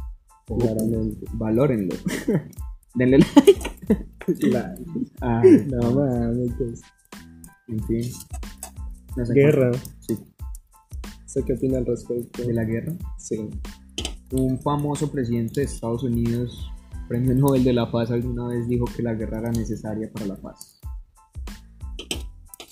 Claramente. 0.46 1.26
Valórenlo. 1.34 1.94
Denle 2.94 3.18
like. 3.18 3.70
Ay, 5.20 5.66
no 5.70 5.92
mames. 5.92 6.50
pues. 6.58 6.82
En 7.68 7.80
fin. 7.84 8.12
No 9.16 9.24
sé 9.26 9.34
Guerra. 9.34 9.70
Sí, 10.00 10.18
¿Usted 11.26 11.44
qué 11.44 11.52
opina 11.54 11.78
al 11.78 11.86
respecto? 11.86 12.42
de 12.44 12.52
la 12.52 12.64
guerra. 12.64 12.92
Sí. 13.18 13.48
Un 14.32 14.58
famoso 14.60 15.10
presidente 15.10 15.60
de 15.60 15.66
Estados 15.66 16.02
Unidos, 16.02 16.70
premio 17.08 17.34
Nobel 17.34 17.64
de 17.64 17.72
la 17.72 17.90
Paz, 17.90 18.10
alguna 18.10 18.48
vez 18.48 18.66
dijo 18.68 18.84
que 18.94 19.02
la 19.02 19.14
guerra 19.14 19.38
era 19.40 19.50
necesaria 19.52 20.10
para 20.12 20.26
la 20.26 20.36
paz. 20.36 20.80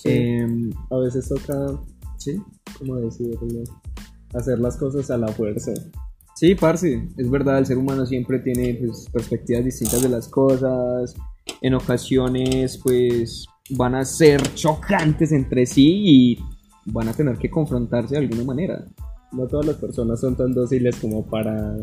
Sí. 0.02 0.08
Em, 0.08 0.70
A 0.90 0.98
veces 0.98 1.28
toca, 1.28 1.78
sí. 2.18 2.40
¿cómo 2.78 2.96
decirlo? 2.96 3.38
hacer 4.32 4.60
las 4.60 4.76
cosas 4.76 5.10
a 5.10 5.18
la 5.18 5.28
fuerza. 5.28 5.72
Sí, 6.36 6.54
parce, 6.54 7.08
es 7.16 7.30
verdad, 7.30 7.58
el 7.58 7.66
ser 7.66 7.76
humano 7.76 8.06
siempre 8.06 8.38
tiene 8.38 8.74
pues, 8.74 9.06
perspectivas 9.12 9.64
distintas 9.64 10.02
de 10.02 10.08
las 10.08 10.28
cosas. 10.28 11.14
En 11.60 11.74
ocasiones, 11.74 12.78
pues, 12.78 13.46
van 13.70 13.94
a 13.94 14.04
ser 14.04 14.40
chocantes 14.54 15.32
entre 15.32 15.66
sí 15.66 16.02
y 16.04 16.38
van 16.86 17.08
a 17.08 17.12
tener 17.12 17.36
que 17.36 17.50
confrontarse 17.50 18.14
de 18.14 18.20
alguna 18.20 18.44
manera. 18.44 18.84
No 19.32 19.46
todas 19.46 19.66
las 19.66 19.76
personas 19.76 20.20
son 20.20 20.36
tan 20.36 20.52
dóciles 20.52 20.96
como 20.96 21.26
para 21.26 21.76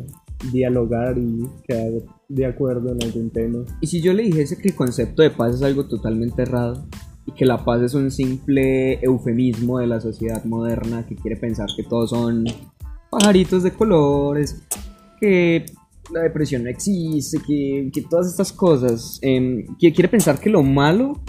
dialogar 0.52 1.18
y 1.18 1.48
quedar 1.68 1.92
de 2.28 2.46
acuerdo 2.46 2.92
en 2.92 3.04
algún 3.04 3.30
tema. 3.30 3.64
Y 3.80 3.88
si 3.88 4.02
yo 4.02 4.14
le 4.14 4.24
dijese 4.24 4.58
que 4.58 4.70
el 4.70 4.76
concepto 4.76 5.22
de 5.22 5.30
paz 5.30 5.56
es 5.56 5.62
algo 5.62 5.88
totalmente 5.88 6.42
errado 6.42 6.88
y 7.28 7.34
que 7.34 7.46
la 7.46 7.64
paz 7.64 7.82
es 7.82 7.94
un 7.94 8.10
simple 8.10 9.00
eufemismo 9.04 9.80
de 9.80 9.88
la 9.88 10.00
sociedad 10.00 10.44
moderna 10.46 11.06
que 11.06 11.16
quiere 11.16 11.36
pensar 11.36 11.68
que 11.76 11.84
todos 11.84 12.10
son 12.12 12.46
pajaritos 13.12 13.64
de 13.64 13.72
colores, 13.72 14.64
que 15.20 15.66
la 16.12 16.22
depresión 16.22 16.64
no 16.64 16.70
existe, 16.70 17.40
que, 17.46 17.92
que 17.94 18.02
todas 18.04 18.28
estas 18.28 18.54
cosas, 18.54 19.20
em, 19.22 19.66
quiere 19.78 20.08
pensar 20.08 20.40
que 20.40 20.50
lo 20.50 20.64
malo 20.64 21.22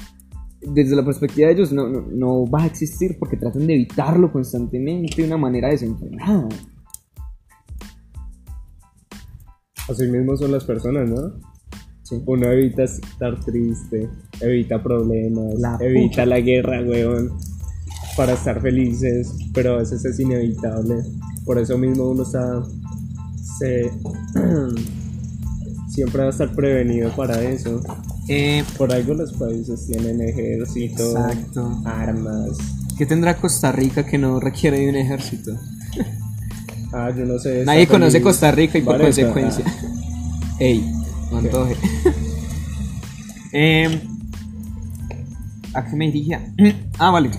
desde 0.60 0.94
la 0.94 1.04
perspectiva 1.04 1.48
de 1.48 1.54
ellos 1.54 1.72
no, 1.72 1.88
no, 1.88 2.06
no 2.10 2.46
va 2.46 2.62
a 2.62 2.66
existir 2.66 3.16
porque 3.18 3.36
tratan 3.36 3.66
de 3.66 3.74
evitarlo 3.74 4.32
constantemente 4.32 5.20
de 5.20 5.26
una 5.26 5.36
manera 5.36 5.68
desenfrenada. 5.68 6.48
Así 9.88 10.06
mismo 10.06 10.36
son 10.36 10.52
las 10.52 10.64
personas, 10.64 11.08
¿no? 11.08 11.57
Sí. 12.08 12.22
Uno 12.26 12.46
evita 12.50 12.84
estar 12.84 13.38
triste, 13.44 14.08
evita 14.40 14.82
problemas, 14.82 15.54
La 15.58 15.76
evita 15.80 16.24
la 16.24 16.40
guerra, 16.40 16.80
weón, 16.82 17.32
para 18.16 18.32
estar 18.32 18.60
felices, 18.62 19.32
pero 19.52 19.74
a 19.74 19.78
veces 19.78 20.04
es 20.04 20.18
inevitable. 20.18 21.02
Por 21.44 21.58
eso 21.58 21.76
mismo 21.76 22.08
uno 22.10 22.22
está, 22.22 22.62
se, 23.58 23.90
siempre 25.88 26.22
va 26.22 26.28
a 26.28 26.30
estar 26.30 26.54
prevenido 26.54 27.10
para 27.14 27.42
eso. 27.42 27.80
Eh, 28.28 28.62
Por 28.76 28.92
algo 28.92 29.14
los 29.14 29.32
países 29.34 29.86
tienen 29.86 30.20
ejército, 30.20 31.10
Exacto. 31.10 31.82
armas. 31.84 32.56
¿Qué 32.96 33.06
tendrá 33.06 33.36
Costa 33.36 33.72
Rica 33.72 34.04
que 34.04 34.18
no 34.18 34.40
requiere 34.40 34.80
de 34.80 34.88
un 34.90 34.96
ejército? 34.96 35.52
Ah, 36.92 37.10
yo 37.16 37.24
no 37.24 37.38
sé. 37.38 37.64
Nadie 37.64 37.86
conoce. 37.86 38.20
Costa 38.22 38.50
Rica 38.50 38.78
y 38.78 38.82
por 38.82 38.98
Vareta, 38.98 39.06
consecuencia. 39.06 39.64
Ey, 40.58 40.84
¿Qué? 41.30 41.36
antoje. 41.36 41.76
Em, 43.50 43.98
¿A 45.72 45.84
qué 45.84 45.96
me 45.96 46.06
dirigía? 46.06 46.52
ah, 46.98 47.10
vale. 47.10 47.30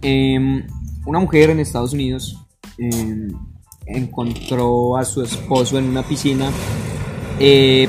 Em, 0.00 0.64
una 1.04 1.18
mujer 1.18 1.50
en 1.50 1.58
Estados 1.58 1.92
Unidos 1.92 2.38
em, 2.78 3.28
encontró 3.86 4.96
a 4.96 5.04
su 5.04 5.22
esposo 5.22 5.78
en 5.78 5.86
una 5.86 6.04
piscina 6.04 6.50
eh, 7.40 7.88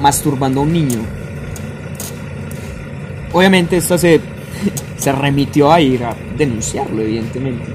masturbando 0.00 0.60
a 0.60 0.62
un 0.62 0.72
niño. 0.72 1.00
Obviamente 3.32 3.76
esta 3.76 3.98
se, 3.98 4.20
se 4.96 5.12
remitió 5.12 5.70
a 5.70 5.80
ir 5.80 6.02
a 6.04 6.16
denunciarlo, 6.36 7.02
evidentemente. 7.02 7.70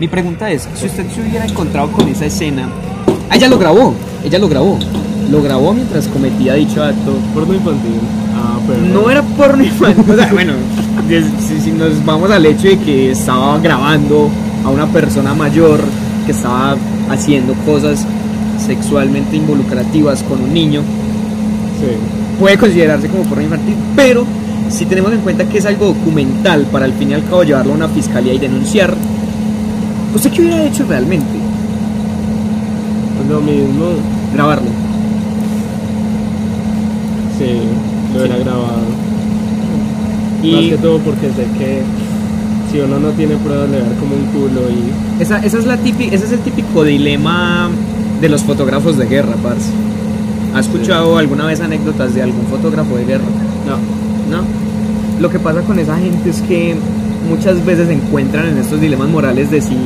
Mi 0.00 0.08
pregunta 0.08 0.50
es, 0.50 0.68
si 0.74 0.86
usted 0.86 1.08
se 1.10 1.20
hubiera 1.20 1.44
encontrado 1.44 1.92
con 1.92 2.08
esa 2.08 2.26
escena... 2.26 2.68
Ah, 3.28 3.36
ella 3.36 3.48
lo 3.48 3.58
grabó, 3.58 3.94
ella 4.24 4.38
lo 4.38 4.48
grabó. 4.48 4.78
Lo 5.30 5.42
grabó 5.42 5.72
mientras 5.72 6.08
cometía 6.08 6.54
dicho 6.54 6.82
acto. 6.82 7.12
Porno 7.34 7.54
infantil. 7.54 7.92
Ah, 8.34 8.58
pero. 8.66 8.80
No 8.80 9.10
era 9.10 9.22
porno 9.22 9.62
infantil. 9.62 10.04
O 10.12 10.16
sea, 10.16 10.32
bueno, 10.32 10.52
si 11.62 11.70
nos 11.70 12.04
vamos 12.04 12.30
al 12.30 12.44
hecho 12.46 12.68
de 12.68 12.78
que 12.78 13.12
estaba 13.12 13.58
grabando 13.58 14.28
a 14.64 14.70
una 14.70 14.86
persona 14.86 15.34
mayor 15.34 15.80
que 16.26 16.32
estaba 16.32 16.76
haciendo 17.10 17.54
cosas 17.66 18.04
sexualmente 18.66 19.36
involucrativas 19.36 20.22
con 20.24 20.40
un 20.42 20.52
niño, 20.52 20.82
Sí. 21.80 21.86
puede 22.38 22.58
considerarse 22.58 23.08
como 23.08 23.22
porno 23.22 23.42
infantil, 23.44 23.74
pero 23.96 24.26
si 24.68 24.84
tenemos 24.84 25.12
en 25.12 25.20
cuenta 25.20 25.44
que 25.48 25.58
es 25.58 25.64
algo 25.66 25.86
documental 25.86 26.66
para 26.70 26.84
al 26.84 26.92
fin 26.92 27.10
y 27.10 27.14
al 27.14 27.24
cabo 27.24 27.42
llevarlo 27.42 27.72
a 27.72 27.76
una 27.76 27.88
fiscalía 27.88 28.34
y 28.34 28.38
denunciar, 28.38 28.94
¿usted 30.14 30.30
qué 30.30 30.42
hubiera 30.42 30.62
hecho 30.64 30.84
realmente? 30.86 31.38
Pues 33.16 33.28
lo 33.30 33.40
mismo. 33.40 33.86
Grabarlo. 34.34 34.68
Sí, 37.40 37.58
lo 38.12 38.20
hubiera 38.20 38.36
grabado. 38.36 38.66
Más 40.42 40.42
Y 40.42 40.68
que 40.68 40.76
todo 40.76 40.98
porque 40.98 41.28
sé 41.28 41.46
que 41.58 41.80
si 42.70 42.80
uno 42.80 43.00
no 43.00 43.08
tiene 43.12 43.36
pruebas 43.36 43.70
le 43.70 43.80
va 43.80 43.86
a 43.86 43.88
dar 43.88 43.98
como 43.98 44.14
un 44.14 44.26
culo 44.26 44.60
y 44.70 45.22
esa, 45.22 45.38
esa 45.38 45.58
es 45.58 45.64
la 45.64 45.78
típica, 45.78 46.14
ese 46.14 46.26
es 46.26 46.32
el 46.32 46.40
típico 46.40 46.84
dilema 46.84 47.70
de 48.20 48.28
los 48.28 48.44
fotógrafos 48.44 48.98
de 48.98 49.06
guerra, 49.06 49.36
parce. 49.42 49.70
¿Has 50.54 50.66
escuchado 50.66 51.16
alguna 51.16 51.46
vez 51.46 51.62
anécdotas 51.62 52.14
de 52.14 52.20
algún 52.20 52.44
fotógrafo 52.46 52.96
de 52.96 53.06
guerra? 53.06 53.24
no. 53.66 53.76
¿no? 54.36 54.44
Lo 55.18 55.30
que 55.30 55.38
pasa 55.38 55.62
con 55.62 55.78
esa 55.78 55.96
gente 55.96 56.28
es 56.28 56.42
que 56.42 56.76
muchas 57.26 57.64
veces 57.64 57.88
se 57.88 57.94
encuentran 57.94 58.48
en 58.48 58.58
estos 58.58 58.82
dilemas 58.82 59.08
morales 59.08 59.50
de 59.50 59.62
si 59.62 59.76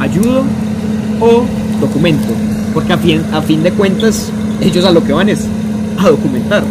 ayudo 0.00 0.42
o 1.20 1.44
documento. 1.80 2.32
Porque 2.74 2.92
a 2.92 2.98
fin, 2.98 3.22
a 3.32 3.40
fin 3.40 3.62
de 3.62 3.70
cuentas, 3.70 4.30
ellos 4.60 4.84
a 4.84 4.90
lo 4.90 5.04
que 5.04 5.12
van 5.12 5.28
es 5.28 5.46
a 5.98 6.10
documentar, 6.10 6.64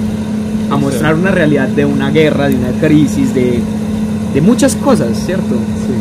a 0.70 0.77
mostrar 0.77 1.15
Sí. 1.15 1.22
una 1.22 1.32
realidad 1.32 1.67
de 1.67 1.86
una 1.86 2.10
guerra, 2.12 2.48
de 2.50 2.55
una 2.55 2.72
crisis, 2.79 3.34
de, 3.34 3.60
de 4.34 4.41
muchas 4.41 4.75
cosas, 4.75 5.17
¿cierto? 5.25 5.55
Sí. 5.55 5.94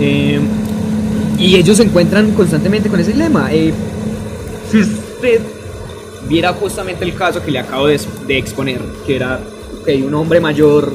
Eh, 0.00 0.40
y 1.38 1.56
ellos 1.56 1.76
se 1.76 1.84
encuentran 1.84 2.32
constantemente 2.32 2.88
con 2.88 3.00
ese 3.00 3.12
dilema. 3.12 3.52
Eh, 3.52 3.72
si 4.70 4.80
usted 4.80 5.40
viera 6.28 6.52
justamente 6.52 7.04
el 7.04 7.14
caso 7.14 7.42
que 7.42 7.50
le 7.50 7.58
acabo 7.58 7.86
de, 7.86 8.00
de 8.26 8.38
exponer, 8.38 8.80
que 9.06 9.16
era 9.16 9.40
un 10.06 10.14
hombre 10.14 10.40
mayor 10.40 10.94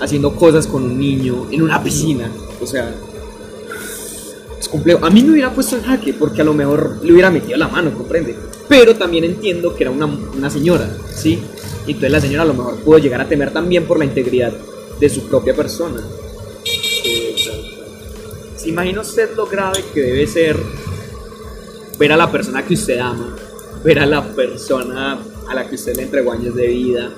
haciendo 0.00 0.34
cosas 0.34 0.66
con 0.66 0.82
un 0.84 0.98
niño 0.98 1.46
en 1.50 1.62
una 1.62 1.82
piscina, 1.82 2.28
o 2.60 2.66
sea, 2.66 2.90
es 4.58 4.68
complejo. 4.68 5.04
A 5.04 5.10
mí 5.10 5.22
me 5.22 5.32
hubiera 5.32 5.52
puesto 5.52 5.76
en 5.76 5.82
jaque 5.82 6.14
porque 6.14 6.40
a 6.42 6.44
lo 6.44 6.54
mejor 6.54 6.98
le 7.02 7.12
hubiera 7.12 7.30
metido 7.30 7.56
la 7.56 7.68
mano, 7.68 7.92
comprende. 7.92 8.36
Pero 8.68 8.94
también 8.96 9.24
entiendo 9.24 9.74
que 9.74 9.84
era 9.84 9.90
una, 9.90 10.06
una 10.06 10.50
señora, 10.50 10.88
¿sí? 11.14 11.38
Y 11.86 11.92
entonces 11.92 12.10
la 12.12 12.20
señora 12.20 12.42
a 12.42 12.46
lo 12.46 12.54
mejor 12.54 12.76
pudo 12.80 12.98
llegar 12.98 13.20
a 13.20 13.28
temer 13.28 13.50
también 13.52 13.86
por 13.86 13.98
la 13.98 14.04
integridad 14.04 14.52
de 15.00 15.08
su 15.08 15.26
propia 15.28 15.54
persona. 15.54 16.02
¿Se 18.56 18.68
imagina 18.68 19.00
usted 19.00 19.34
lo 19.36 19.46
grave 19.46 19.82
que 19.94 20.02
debe 20.02 20.26
ser 20.26 20.56
ver 21.98 22.12
a 22.12 22.16
la 22.16 22.30
persona 22.30 22.64
que 22.66 22.74
usted 22.74 22.98
ama, 22.98 23.36
ver 23.84 23.98
a 24.00 24.06
la 24.06 24.34
persona 24.34 25.18
a 25.48 25.54
la 25.54 25.68
que 25.68 25.76
usted 25.76 25.96
le 25.96 26.02
entregó 26.02 26.32
años 26.32 26.54
de 26.54 26.66
vida, 26.66 27.10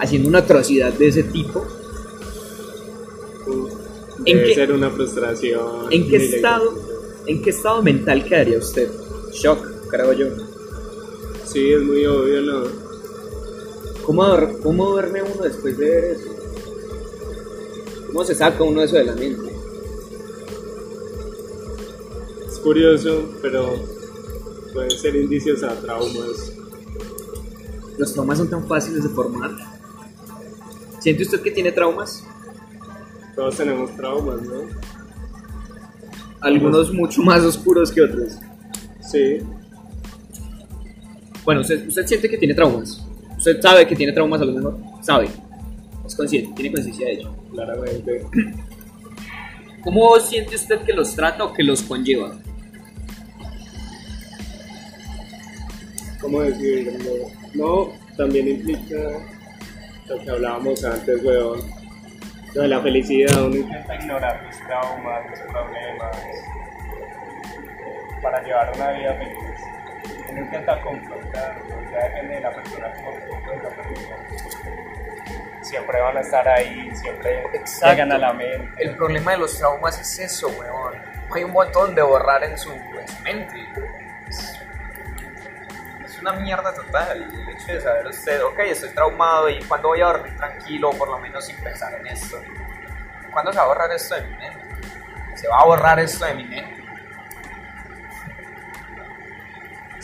haciendo 0.00 0.28
una 0.28 0.38
atrocidad 0.40 0.92
de 0.92 1.08
ese 1.08 1.22
tipo? 1.24 1.66
¿En 4.26 4.36
Debe 4.36 4.48
qué- 4.48 4.54
ser 4.54 4.72
una 4.72 4.90
frustración. 4.90 5.86
¿En 5.90 6.08
qué 6.08 6.16
estado, 6.16 6.74
en 7.26 7.40
qué 7.42 7.50
estado 7.50 7.82
mental 7.82 8.24
quedaría 8.24 8.58
usted? 8.58 8.90
Shock, 9.32 9.66
creo 9.88 10.12
yo. 10.12 10.26
Sí, 11.52 11.72
es 11.72 11.82
muy 11.82 12.06
obvio, 12.06 12.42
¿no? 12.42 12.62
¿Cómo, 14.06 14.24
cómo 14.62 14.90
duerme 14.90 15.20
uno 15.20 15.42
después 15.42 15.76
de 15.78 15.90
ver 15.90 16.04
eso? 16.04 16.28
¿Cómo 18.06 18.22
se 18.22 18.36
saca 18.36 18.62
uno 18.62 18.80
eso 18.82 18.94
de 18.94 19.04
la 19.04 19.16
mente? 19.16 19.52
Es 22.46 22.56
curioso, 22.60 23.24
pero 23.42 23.74
pueden 24.72 24.92
ser 24.92 25.16
indicios 25.16 25.64
a 25.64 25.74
traumas. 25.74 26.52
Los 27.98 28.12
traumas 28.12 28.38
son 28.38 28.48
tan 28.48 28.68
fáciles 28.68 29.02
de 29.02 29.08
formar. 29.08 29.50
¿Siente 31.00 31.24
usted 31.24 31.40
que 31.40 31.50
tiene 31.50 31.72
traumas? 31.72 32.22
Todos 33.34 33.56
tenemos 33.56 33.96
traumas, 33.96 34.40
¿no? 34.42 34.68
Algunos 36.42 36.92
mucho 36.92 37.22
más 37.22 37.42
oscuros 37.42 37.90
que 37.90 38.02
otros. 38.02 38.34
Sí, 39.10 39.40
Bueno, 41.50 41.62
usted, 41.62 41.88
usted 41.88 42.06
siente 42.06 42.30
que 42.30 42.38
tiene 42.38 42.54
traumas. 42.54 43.04
Usted 43.36 43.60
sabe 43.60 43.84
que 43.84 43.96
tiene 43.96 44.12
traumas 44.12 44.40
a 44.40 44.44
lo 44.44 44.52
mejor. 44.52 44.78
Sabe. 45.02 45.28
Es 46.06 46.14
consciente, 46.14 46.52
tiene 46.54 46.70
conciencia 46.70 47.06
de 47.08 47.12
ello. 47.14 47.34
claramente. 47.50 48.24
¿Cómo 49.82 50.16
siente 50.20 50.54
usted 50.54 50.78
que 50.82 50.92
los 50.92 51.12
trata 51.16 51.42
o 51.42 51.52
que 51.52 51.64
los 51.64 51.82
conlleva? 51.82 52.38
¿Cómo 56.20 56.40
decirlo? 56.42 57.10
No, 57.54 57.88
también 58.16 58.46
implica 58.46 58.94
lo 60.06 60.20
que 60.20 60.30
hablábamos 60.30 60.84
antes, 60.84 61.20
weón. 61.24 61.62
Lo 62.54 62.62
de 62.62 62.68
la 62.68 62.80
felicidad, 62.80 63.44
uno 63.44 63.56
intenta 63.56 63.96
ignorar 63.96 64.40
los 64.46 64.56
traumas, 64.68 65.30
los 65.30 65.40
problemas, 65.50 66.16
para 68.22 68.40
llevar 68.44 68.72
una 68.76 68.92
vida 68.92 69.14
feliz. 69.14 69.69
Uno 70.30 70.40
intenta 70.42 70.80
confrontarlos, 70.80 71.90
ya 71.90 71.98
depende 72.04 72.34
de 72.36 72.40
la 72.40 72.52
como 72.52 72.64
persona. 72.64 74.16
Siempre 75.62 76.00
van 76.00 76.16
a 76.16 76.20
estar 76.20 76.48
ahí, 76.48 76.90
siempre 76.94 77.44
Exacto. 77.52 77.90
llegan 77.90 78.12
a 78.12 78.18
la 78.18 78.32
mente. 78.32 78.82
El 78.82 78.96
problema 78.96 79.32
de 79.32 79.38
los 79.38 79.58
traumas 79.58 80.00
es 80.00 80.18
eso, 80.20 80.48
weón. 80.48 80.94
hay 81.34 81.44
un 81.44 81.52
montón 81.52 81.94
de 81.94 82.02
borrar 82.02 82.44
en 82.44 82.56
su, 82.56 82.72
en 82.72 83.08
su 83.08 83.22
mente. 83.22 83.68
Es, 84.28 84.60
es 86.04 86.18
una 86.20 86.32
mierda 86.34 86.72
total 86.74 87.22
el 87.22 87.48
hecho 87.48 87.72
de 87.72 87.80
saber 87.80 88.06
usted, 88.06 88.42
ok, 88.44 88.58
estoy 88.60 88.90
traumado 88.90 89.48
y 89.48 89.60
cuando 89.64 89.88
voy 89.88 90.00
a 90.00 90.06
dormir 90.06 90.36
tranquilo, 90.36 90.90
por 90.90 91.08
lo 91.08 91.18
menos 91.18 91.44
sin 91.44 91.56
pensar 91.56 91.92
en 91.94 92.06
esto. 92.06 92.40
¿Cuándo 93.32 93.52
se 93.52 93.58
va 93.58 93.64
a 93.64 93.68
borrar 93.68 93.92
esto 93.92 94.14
de 94.14 94.22
mi 94.22 94.36
mente? 94.36 94.60
Se 95.34 95.48
va 95.48 95.60
a 95.60 95.64
borrar 95.64 95.98
esto 95.98 96.24
de 96.24 96.34
mi 96.34 96.44
mente. 96.44 96.79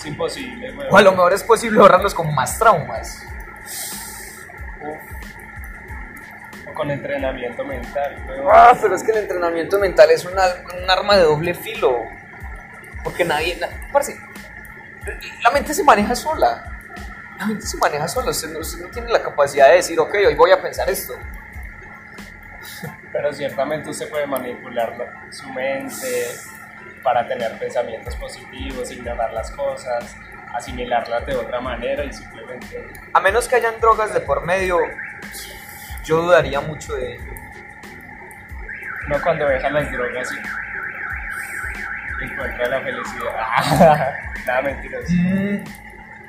Es 0.07 0.13
imposible, 0.13 0.71
weón. 0.73 0.89
O 0.93 0.97
a 0.97 1.03
lo 1.03 1.11
mejor 1.11 1.33
es 1.33 1.43
posible 1.43 1.81
borrarlos 1.81 2.15
con 2.15 2.33
más 2.33 2.59
traumas. 2.59 3.27
O 6.71 6.75
con 6.75 6.91
entrenamiento 6.91 7.65
mental, 7.65 8.25
weón. 8.29 8.47
Ah, 8.53 8.73
pero 8.81 8.95
es 8.95 9.03
que 9.03 9.11
el 9.11 9.19
entrenamiento 9.19 9.79
mental 9.81 10.11
es 10.11 10.25
una- 10.25 10.55
un 10.81 10.89
arma 10.89 11.17
de 11.17 11.23
doble 11.25 11.55
filo. 11.55 12.05
Porque 13.03 13.25
nadie. 13.25 13.57
na- 13.57 13.69
parce, 13.93 14.17
la 15.43 15.51
mente 15.51 15.75
se 15.75 15.83
maneja 15.83 16.15
sola. 16.15 16.73
La 17.39 17.47
mente 17.47 17.67
se 17.67 17.77
maneja 17.79 18.07
sola. 18.09 18.31
Usted 18.31 18.49
no, 18.51 18.61
usted 18.61 18.81
no 18.85 18.89
tiene 18.89 19.11
la 19.11 19.23
capacidad 19.23 19.69
de 19.69 19.75
decir, 19.77 19.99
ok, 19.99 20.15
hoy 20.27 20.35
voy 20.35 20.51
a 20.53 20.61
pensar 20.63 20.89
esto. 20.89 21.15
Pero 23.13 23.33
ciertamente 23.33 23.91
usted 23.91 24.09
puede 24.09 24.27
manipular 24.27 24.97
la- 24.97 25.33
su 25.33 25.49
mente 25.53 26.29
para 27.07 27.29
tener 27.29 27.57
pensamientos 27.57 28.17
positivos, 28.17 28.91
ignorar 28.91 29.33
las 29.33 29.53
cosas, 29.53 30.17
asimilarlas 30.53 31.25
de 31.25 31.37
otra 31.37 31.61
manera 31.61 32.05
y 32.05 32.13
simplemente... 32.13 32.85
A 33.13 33.21
menos 33.21 33.47
que 33.47 33.55
hayan 33.55 33.79
drogas 33.81 34.13
de 34.13 34.19
por 34.21 34.45
medio, 34.45 34.81
yo 36.03 36.17
dudaría 36.23 36.61
mucho 36.61 36.95
de 36.95 37.15
ello. 37.15 37.33
No 39.07 39.23
cuando 39.23 39.47
deja 39.47 39.71
las 39.71 39.89
drogas 39.93 40.29
y 42.21 42.25
encuentra 42.25 42.69
la 42.71 42.81
felicidad. 42.81 44.15
Nada, 44.49 44.63
mentiras. 44.63 45.05
Mm, 45.09 45.57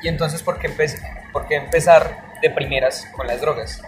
Y 0.01 0.07
entonces, 0.09 0.43
¿por 0.43 0.59
qué, 0.59 0.69
empe- 0.69 1.31
por 1.31 1.47
qué 1.47 1.55
empezar 1.55 2.17
de 2.39 2.51
primeras 2.51 3.07
con 3.13 3.25
las 3.25 3.41
drogas? 3.41 3.81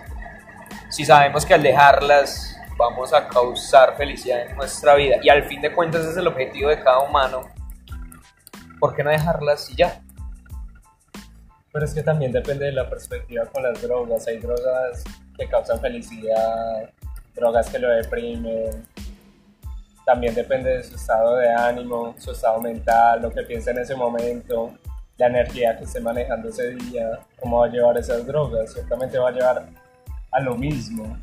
Si 0.90 1.06
sabemos 1.06 1.46
que 1.46 1.54
al 1.54 1.62
dejarlas 1.62 2.59
vamos 2.80 3.14
a 3.14 3.28
causar 3.28 3.98
felicidad 3.98 4.48
en 4.48 4.56
nuestra 4.56 4.96
vida 4.96 5.18
y 5.22 5.28
al 5.28 5.44
fin 5.44 5.62
de 5.62 5.76
cuentas 5.76 6.02
ese 6.02 6.12
es 6.12 6.18
el 6.18 6.28
objetivo 6.28 6.70
de 6.70 6.82
cada 6.82 7.00
humano, 7.00 7.44
¿por 8.80 8.96
qué 8.96 9.04
no 9.04 9.10
dejarlas 9.10 9.70
y 9.70 9.76
ya? 9.76 10.02
Pero 11.74 11.84
es 11.84 11.94
que 11.94 12.02
también 12.02 12.32
depende 12.32 12.66
de 12.66 12.72
la 12.72 12.90
perspectiva 12.90 13.46
con 13.48 13.62
las 13.62 13.80
drogas. 13.82 14.26
Hay 14.28 14.38
drogas 14.40 15.04
que 15.38 15.48
causan 15.48 15.80
felicidad, 15.80 16.90
drogas 17.36 17.70
que 17.70 17.78
lo 17.78 17.90
deprimen. 17.90 18.88
También 20.06 20.34
depende 20.34 20.78
de 20.78 20.84
su 20.84 20.96
estado 20.96 21.36
de 21.36 21.52
ánimo, 21.52 22.16
su 22.18 22.32
estado 22.32 22.60
mental, 22.62 23.22
lo 23.22 23.30
que 23.30 23.44
piensa 23.44 23.72
en 23.72 23.80
ese 23.80 23.96
momento, 23.96 24.74
la 25.18 25.28
energía 25.28 25.78
que 25.78 25.84
esté 25.84 26.00
manejando 26.00 26.50
ese 26.50 26.74
día, 26.76 27.20
cómo 27.40 27.60
va 27.60 27.66
a 27.68 27.70
llevar 27.70 27.98
esas 27.98 28.26
drogas. 28.26 28.74
Ciertamente 28.74 29.20
va 29.20 29.30
a 29.30 29.32
llevar 29.32 29.70
a 30.32 30.40
lo 30.40 30.56
mismo. 30.56 31.18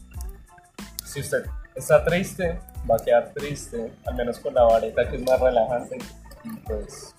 Si 1.16 1.22
usted 1.22 1.46
está 1.74 2.04
triste, 2.04 2.58
va 2.88 2.96
a 2.96 2.98
quedar 3.02 3.32
triste, 3.32 3.90
al 4.04 4.16
menos 4.16 4.38
con 4.38 4.52
la 4.52 4.64
vareta 4.64 5.08
que 5.08 5.16
es 5.16 5.22
más 5.22 5.40
relajante. 5.40 5.96
Y 6.44 6.50
pues, 6.58 7.14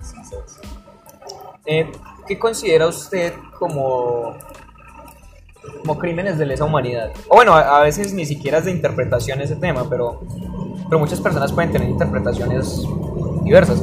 sí, 0.00 0.16
sí. 0.24 0.68
Eh, 1.66 1.90
¿Qué 2.28 2.38
considera 2.38 2.86
usted 2.86 3.32
como, 3.58 4.36
como 5.80 5.98
crímenes 5.98 6.38
de 6.38 6.46
lesa 6.46 6.62
humanidad? 6.62 7.10
O 7.28 7.34
bueno, 7.34 7.54
a, 7.54 7.80
a 7.80 7.82
veces 7.82 8.14
ni 8.14 8.24
siquiera 8.24 8.58
es 8.58 8.66
de 8.66 8.70
interpretación 8.70 9.40
ese 9.40 9.56
tema, 9.56 9.90
pero, 9.90 10.22
pero 10.88 11.00
muchas 11.00 11.20
personas 11.20 11.50
pueden 11.50 11.72
tener 11.72 11.88
interpretaciones 11.88 12.84
diversas. 13.42 13.82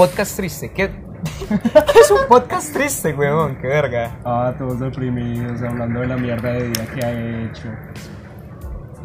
Podcast 0.00 0.34
triste, 0.34 0.72
¿qué, 0.72 0.88
¿Qué 0.88 1.98
es 2.00 2.10
un 2.10 2.26
podcast 2.26 2.72
triste, 2.72 3.12
weón? 3.12 3.56
Qué 3.58 3.66
verga. 3.66 4.16
Ah, 4.24 4.54
todos 4.56 4.80
deprimidos, 4.80 5.60
hablando 5.60 6.00
de 6.00 6.06
la 6.06 6.16
mierda 6.16 6.52
de 6.54 6.68
vida 6.68 6.86
que 6.94 7.04
ha 7.04 7.42
hecho. 7.44 7.68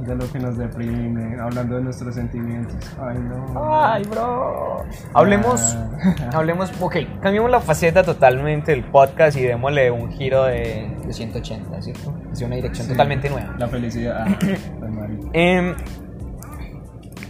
De 0.08 0.16
lo 0.16 0.32
que 0.32 0.40
nos 0.40 0.58
deprime, 0.58 1.38
hablando 1.38 1.76
de 1.76 1.82
nuestros 1.82 2.16
sentimientos. 2.16 2.78
Ay, 2.98 3.18
no. 3.20 3.84
Ay, 3.86 4.04
bro. 4.06 4.86
Hablemos, 5.14 5.76
Ah. 5.76 6.30
hablemos, 6.34 6.72
ok, 6.80 6.96
cambiemos 7.22 7.52
la 7.52 7.60
faceta 7.60 8.02
totalmente 8.02 8.72
del 8.72 8.86
podcast 8.86 9.36
y 9.36 9.42
démosle 9.42 9.92
un 9.92 10.14
giro 10.14 10.46
de, 10.46 10.96
de 11.06 11.12
180, 11.14 11.82
¿cierto? 11.82 12.14
Hacia 12.32 12.48
una 12.48 12.56
dirección 12.56 12.88
Sí. 12.88 12.94
totalmente 12.94 13.30
nueva. 13.30 13.54
La 13.58 13.68
felicidad. 13.68 14.26
Ah, 14.30 14.38
marica. 14.90 15.28
Em, 15.34 15.76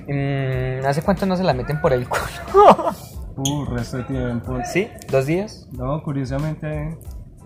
mm, 0.07 0.85
¿Hace 0.85 1.01
cuánto 1.01 1.25
no 1.25 1.35
se 1.35 1.43
la 1.43 1.55
meten 1.55 1.81
por 1.81 1.93
el 1.93 2.07
culo? 2.07 2.93
Uh, 3.37 3.65
resto 3.65 3.97
de 3.97 4.03
tiempo. 4.03 4.57
¿Sí? 4.65 4.87
¿Dos 5.11 5.25
días? 5.25 5.67
No, 5.77 6.01
curiosamente, 6.03 6.97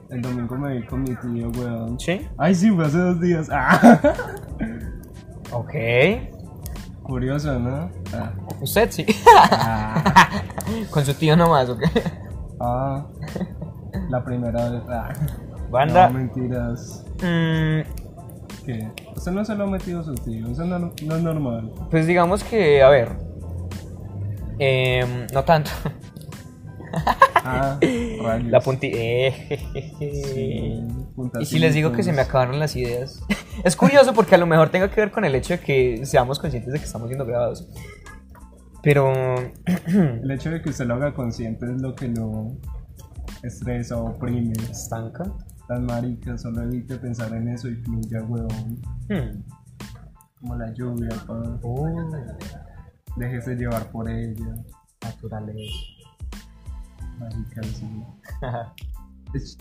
el 0.09 0.21
domingo 0.21 0.55
me 0.57 0.77
vi 0.77 0.85
con 0.85 1.01
mi 1.03 1.15
tío, 1.15 1.49
weón. 1.49 1.99
Sí. 1.99 2.27
Ay, 2.37 2.53
sí, 2.55 2.69
fue 2.71 2.85
hace 2.85 2.97
dos 2.97 3.19
días. 3.21 3.47
Ah. 3.51 3.99
Ok. 5.51 5.73
Curioso, 7.01 7.57
¿no? 7.59 7.89
Ah. 8.13 8.31
Usted 8.61 8.91
sí. 8.91 9.03
Ah. 9.35 10.03
Con 10.91 11.03
su 11.03 11.13
tío 11.15 11.35
nomás, 11.35 11.67
¿ok? 11.69 11.81
Ah. 12.59 13.03
La 14.09 14.23
primera 14.23 14.69
vez. 14.69 14.83
Ah. 14.87 15.09
Banda. 15.71 16.07
No, 16.09 16.19
mentiras. 16.19 17.03
Mm, 17.23 17.81
¿Qué? 18.63 18.91
Usted 19.15 19.31
no 19.31 19.43
se 19.43 19.55
lo 19.55 19.63
ha 19.63 19.67
metido 19.67 20.01
a 20.01 20.03
su 20.03 20.13
tío, 20.13 20.47
eso 20.49 20.63
no, 20.65 20.77
no 20.77 21.15
es 21.15 21.23
normal. 21.23 21.71
pues 21.89 22.05
digamos 22.05 22.43
que, 22.43 22.83
a 22.83 22.89
ver. 22.89 23.09
Em, 24.59 25.27
no 25.33 25.43
tanto. 25.43 25.71
Ah. 27.45 27.79
La 28.43 28.59
punti... 28.59 28.91
eh, 28.93 29.59
Sí, 29.99 31.41
Y 31.41 31.45
si 31.45 31.59
les 31.59 31.73
digo 31.73 31.91
que 31.91 32.03
se 32.03 32.11
me 32.11 32.21
acabaron 32.21 32.59
las 32.59 32.75
ideas. 32.75 33.23
Es 33.63 33.75
curioso 33.75 34.13
porque 34.13 34.35
a 34.35 34.37
lo 34.37 34.45
mejor 34.45 34.69
tenga 34.69 34.89
que 34.89 35.01
ver 35.01 35.11
con 35.11 35.25
el 35.25 35.35
hecho 35.35 35.53
de 35.53 35.59
que 35.59 36.05
seamos 36.05 36.39
conscientes 36.39 36.73
de 36.73 36.79
que 36.79 36.85
estamos 36.85 37.07
siendo 37.07 37.25
grabados. 37.25 37.67
Pero... 38.83 39.13
El 39.87 40.31
hecho 40.31 40.49
de 40.51 40.61
que 40.61 40.69
usted 40.69 40.85
lo 40.85 40.95
haga 40.95 41.13
consciente 41.13 41.65
es 41.65 41.81
lo 41.81 41.95
que 41.95 42.07
lo 42.07 42.57
estresa, 43.43 43.97
oprime. 43.97 44.53
¿Estanca? 44.69 45.23
Tan 45.67 45.85
marica, 45.85 46.37
solo 46.37 46.63
evite 46.63 46.97
pensar 46.97 47.33
en 47.33 47.49
eso 47.49 47.67
y 47.67 47.75
fluya, 47.75 48.23
weón. 48.23 48.81
Hmm. 49.09 49.43
Como 50.39 50.55
la 50.55 50.73
lluvia, 50.73 51.09
pa. 51.27 51.33
Uh, 51.61 52.11
Déjese 53.15 53.55
llevar 53.55 53.91
por 53.91 54.09
ella. 54.09 54.55
naturaleza. 55.01 55.77
Marica, 57.19 57.63
sí. 57.63 58.03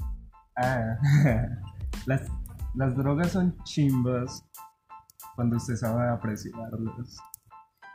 Ah, 0.61 0.99
las, 2.07 2.23
las 2.75 2.97
drogas 2.97 3.31
son 3.31 3.57
chimbas 3.63 4.45
cuando 5.37 5.57
usted 5.57 5.77
sabe 5.77 6.09
apreciarlas, 6.09 7.17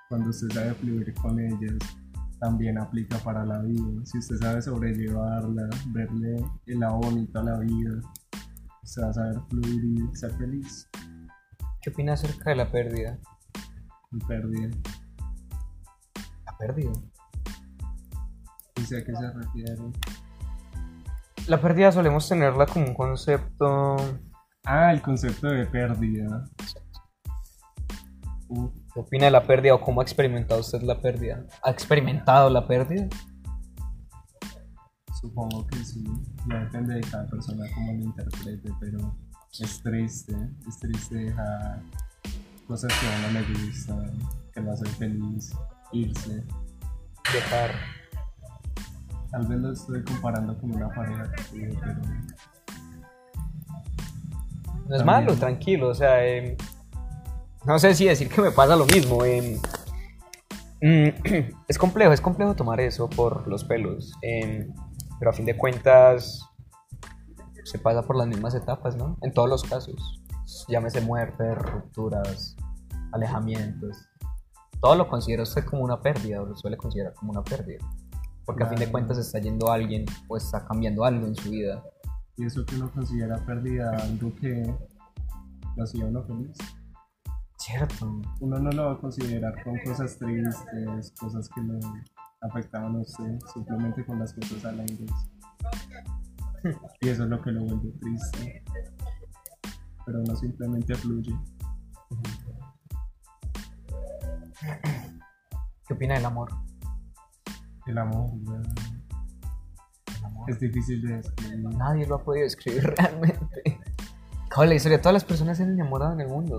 cuando 0.07 0.29
usted 0.29 0.47
sabe 0.49 0.73
fluir 0.75 1.13
con 1.15 1.37
ellas. 1.39 1.77
También 2.39 2.77
aplica 2.77 3.17
para 3.17 3.45
la 3.45 3.59
vida. 3.59 4.05
Si 4.05 4.17
usted 4.17 4.37
sabe 4.37 4.61
sobrellevarla, 4.61 5.69
verle 5.87 6.45
el 6.67 6.79
lado 6.79 6.99
bonito 6.99 7.39
a 7.39 7.43
la 7.43 7.59
vida, 7.59 7.99
usted 8.81 9.01
va 9.01 9.09
a 9.09 9.13
saber 9.13 9.41
fluir 9.49 9.83
y 9.83 10.15
ser 10.15 10.31
feliz. 10.37 10.89
¿Qué 11.81 11.89
opina 11.89 12.13
acerca 12.13 12.51
de 12.51 12.55
la 12.55 12.71
pérdida? 12.71 13.19
Y 14.11 14.19
pérdida. 14.25 14.69
La 16.63 16.67
pérdida. 16.67 16.91
¿Y 18.77 18.81
a 18.81 19.03
qué 19.03 19.15
se 19.15 19.31
refiere? 19.33 19.91
La 21.47 21.59
pérdida 21.59 21.91
solemos 21.91 22.27
tenerla 22.27 22.65
como 22.65 22.87
un 22.87 22.93
concepto... 22.93 23.97
Ah, 24.63 24.93
el 24.93 25.01
concepto 25.01 25.47
de 25.47 25.65
pérdida. 25.65 26.45
¿Qué 28.93 28.99
opina 28.99 29.25
de 29.25 29.31
la 29.31 29.43
pérdida 29.43 29.75
o 29.75 29.81
cómo 29.81 29.99
ha 29.99 30.03
experimentado 30.03 30.61
usted 30.61 30.81
la 30.83 31.01
pérdida? 31.01 31.45
¿Ha 31.63 31.71
experimentado 31.71 32.49
la 32.49 32.65
pérdida? 32.65 33.09
Supongo 35.19 35.67
que 35.67 35.77
sí, 35.83 36.03
ya 36.49 36.59
depende 36.59 36.95
de 36.95 37.01
cada 37.01 37.27
persona 37.27 37.65
cómo 37.73 37.91
lo 37.93 38.03
interprete, 38.03 38.69
pero 38.79 39.15
es 39.59 39.81
triste, 39.81 40.35
es 40.67 40.79
triste 40.79 41.15
dejar 41.15 41.81
cosas 42.67 42.93
que 42.99 43.07
a 43.07 43.29
uno 43.29 43.39
le 43.39 43.65
gustan, 43.65 44.17
que 44.53 44.61
lo 44.61 44.71
hacen 44.71 44.87
feliz, 44.93 45.53
irse. 45.93 46.43
Dejar. 47.31 47.71
Tal 49.31 49.47
vez 49.47 49.59
lo 49.59 49.71
estoy 49.71 50.03
comparando 50.03 50.57
con 50.59 50.75
una 50.75 50.89
pareja 50.89 51.31
que 51.31 51.43
tuve, 51.43 51.77
pero 51.79 52.01
No 54.85 54.95
es 54.95 55.03
También. 55.03 55.05
malo, 55.05 55.33
tranquilo, 55.35 55.87
o 55.89 55.93
sea, 55.93 56.25
em, 56.25 56.55
no 57.65 57.79
sé 57.79 57.95
si 57.95 58.05
decir 58.05 58.27
que 58.29 58.41
me 58.41 58.51
pasa 58.51 58.75
lo 58.75 58.85
mismo. 58.85 59.23
em, 59.25 59.59
es 61.67 61.77
complejo, 61.77 62.11
es 62.11 62.19
complejo 62.21 62.55
tomar 62.55 62.81
eso 62.81 63.09
por 63.09 63.47
los 63.47 63.63
pelos, 63.63 64.11
em, 64.21 64.73
pero 65.17 65.31
a 65.31 65.33
fin 65.33 65.45
de 65.45 65.55
cuentas 65.55 66.41
se 67.63 67.79
pasa 67.79 68.01
por 68.03 68.17
las 68.17 68.27
mismas 68.27 68.53
etapas, 68.55 68.97
¿no? 68.97 69.17
En 69.21 69.31
todos 69.33 69.47
los 69.49 69.63
casos. 69.63 70.21
Llámese 70.67 70.99
muerte, 70.99 71.55
rupturas, 71.55 72.57
alejamientos. 73.13 73.95
Todo 74.83 74.95
lo 74.97 75.07
considera 75.07 75.43
usted 75.43 75.63
como 75.63 75.81
una 75.81 76.01
pérdida 76.01 76.41
o 76.41 76.45
lo 76.45 76.57
suele 76.57 76.75
considerar 76.75 77.13
como 77.13 77.31
una 77.31 77.41
pérdida. 77.41 77.79
Porque 78.43 78.63
a 78.63 78.67
fin 78.67 78.77
de 78.77 78.91
cuentas 78.91 79.17
está 79.17 79.39
yendo 79.39 79.71
alguien 79.71 80.03
o 80.27 80.35
está 80.35 80.65
cambiando 80.65 81.05
algo 81.05 81.25
en 81.25 81.33
su 81.35 81.51
vida. 81.51 81.81
Y 82.35 82.45
eso 82.45 82.65
que 82.65 82.75
uno 82.75 82.91
considera 82.91 83.37
pérdida, 83.45 83.91
algo 83.91 84.35
que 84.35 84.75
lo 85.77 85.83
hacía 85.85 86.05
uno 86.05 86.21
feliz. 86.23 86.57
Cierto. 87.57 88.21
Uno 88.41 88.59
no 88.59 88.71
lo 88.71 88.85
va 88.87 88.91
a 88.91 88.97
considerar 88.97 89.63
con 89.63 89.79
cosas 89.85 90.17
tristes, 90.17 91.13
cosas 91.17 91.47
que 91.47 91.61
lo 91.61 91.79
afectaban 92.41 92.97
a 92.97 92.99
usted, 92.99 93.39
simplemente 93.53 94.05
con 94.05 94.19
las 94.19 94.33
cosas 94.33 94.65
alegres. 94.65 95.11
Y 96.99 97.07
eso 97.07 97.23
es 97.23 97.29
lo 97.29 97.41
que 97.41 97.51
lo 97.51 97.63
vuelve 97.63 97.89
triste. 98.01 98.65
Pero 100.05 100.19
uno 100.19 100.35
simplemente 100.35 100.93
fluye. 100.95 101.33
¿Qué 105.87 105.93
opina 105.93 106.15
del 106.15 106.25
amor? 106.25 106.49
El 107.85 107.97
amor, 107.97 108.29
weón, 108.45 108.63
El 110.19 110.25
amor. 110.25 110.49
es 110.49 110.59
difícil 110.59 111.01
de 111.01 111.17
describir. 111.17 111.59
Nadie 111.75 112.07
lo 112.07 112.15
ha 112.15 112.23
podido 112.23 112.43
describir 112.45 112.83
realmente. 112.97 113.79
Cabe 114.49 114.67
la 114.67 114.75
historia, 114.75 114.99
todas 115.01 115.13
las 115.13 115.25
personas 115.25 115.57
se 115.57 115.63
han 115.63 115.71
enamorado 115.71 116.13
en 116.13 116.21
el 116.21 116.27
mundo. 116.27 116.57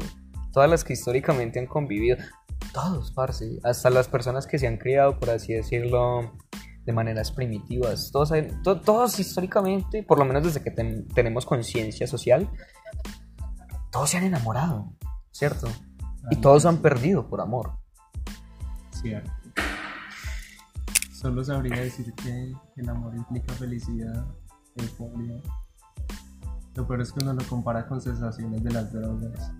Todas 0.52 0.68
las 0.68 0.84
que 0.84 0.92
históricamente 0.92 1.58
han 1.58 1.66
convivido. 1.66 2.16
Todos, 2.72 3.12
parce. 3.12 3.58
Hasta 3.64 3.90
las 3.90 4.08
personas 4.08 4.46
que 4.46 4.58
se 4.58 4.66
han 4.66 4.76
criado, 4.76 5.18
por 5.18 5.30
así 5.30 5.52
decirlo, 5.54 6.32
de 6.84 6.92
maneras 6.92 7.30
primitivas. 7.32 8.10
Todos, 8.12 8.32
to- 8.62 8.80
todos 8.80 9.18
históricamente, 9.18 10.02
por 10.02 10.18
lo 10.18 10.24
menos 10.24 10.44
desde 10.44 10.62
que 10.62 10.70
ten- 10.70 11.06
tenemos 11.08 11.46
conciencia 11.46 12.06
social, 12.06 12.50
todos 13.90 14.10
se 14.10 14.18
han 14.18 14.24
enamorado, 14.24 14.92
¿cierto? 15.30 15.68
Y 16.30 16.36
todos 16.36 16.66
han 16.66 16.78
perdido 16.78 17.28
por 17.28 17.40
amor. 17.40 17.78
Cierto. 19.04 19.30
Solo 21.12 21.44
sabría 21.44 21.76
decir 21.80 22.10
que 22.14 22.52
el 22.76 22.88
amor 22.88 23.14
implica 23.14 23.52
felicidad, 23.52 24.24
euforia. 24.76 25.34
Lo 26.74 26.86
peor 26.86 27.02
es 27.02 27.12
que 27.12 27.22
uno 27.22 27.34
lo 27.34 27.44
compara 27.46 27.86
con 27.86 28.00
sensaciones 28.00 28.64
de 28.64 28.70
las 28.72 28.90
drogas, 28.90 29.52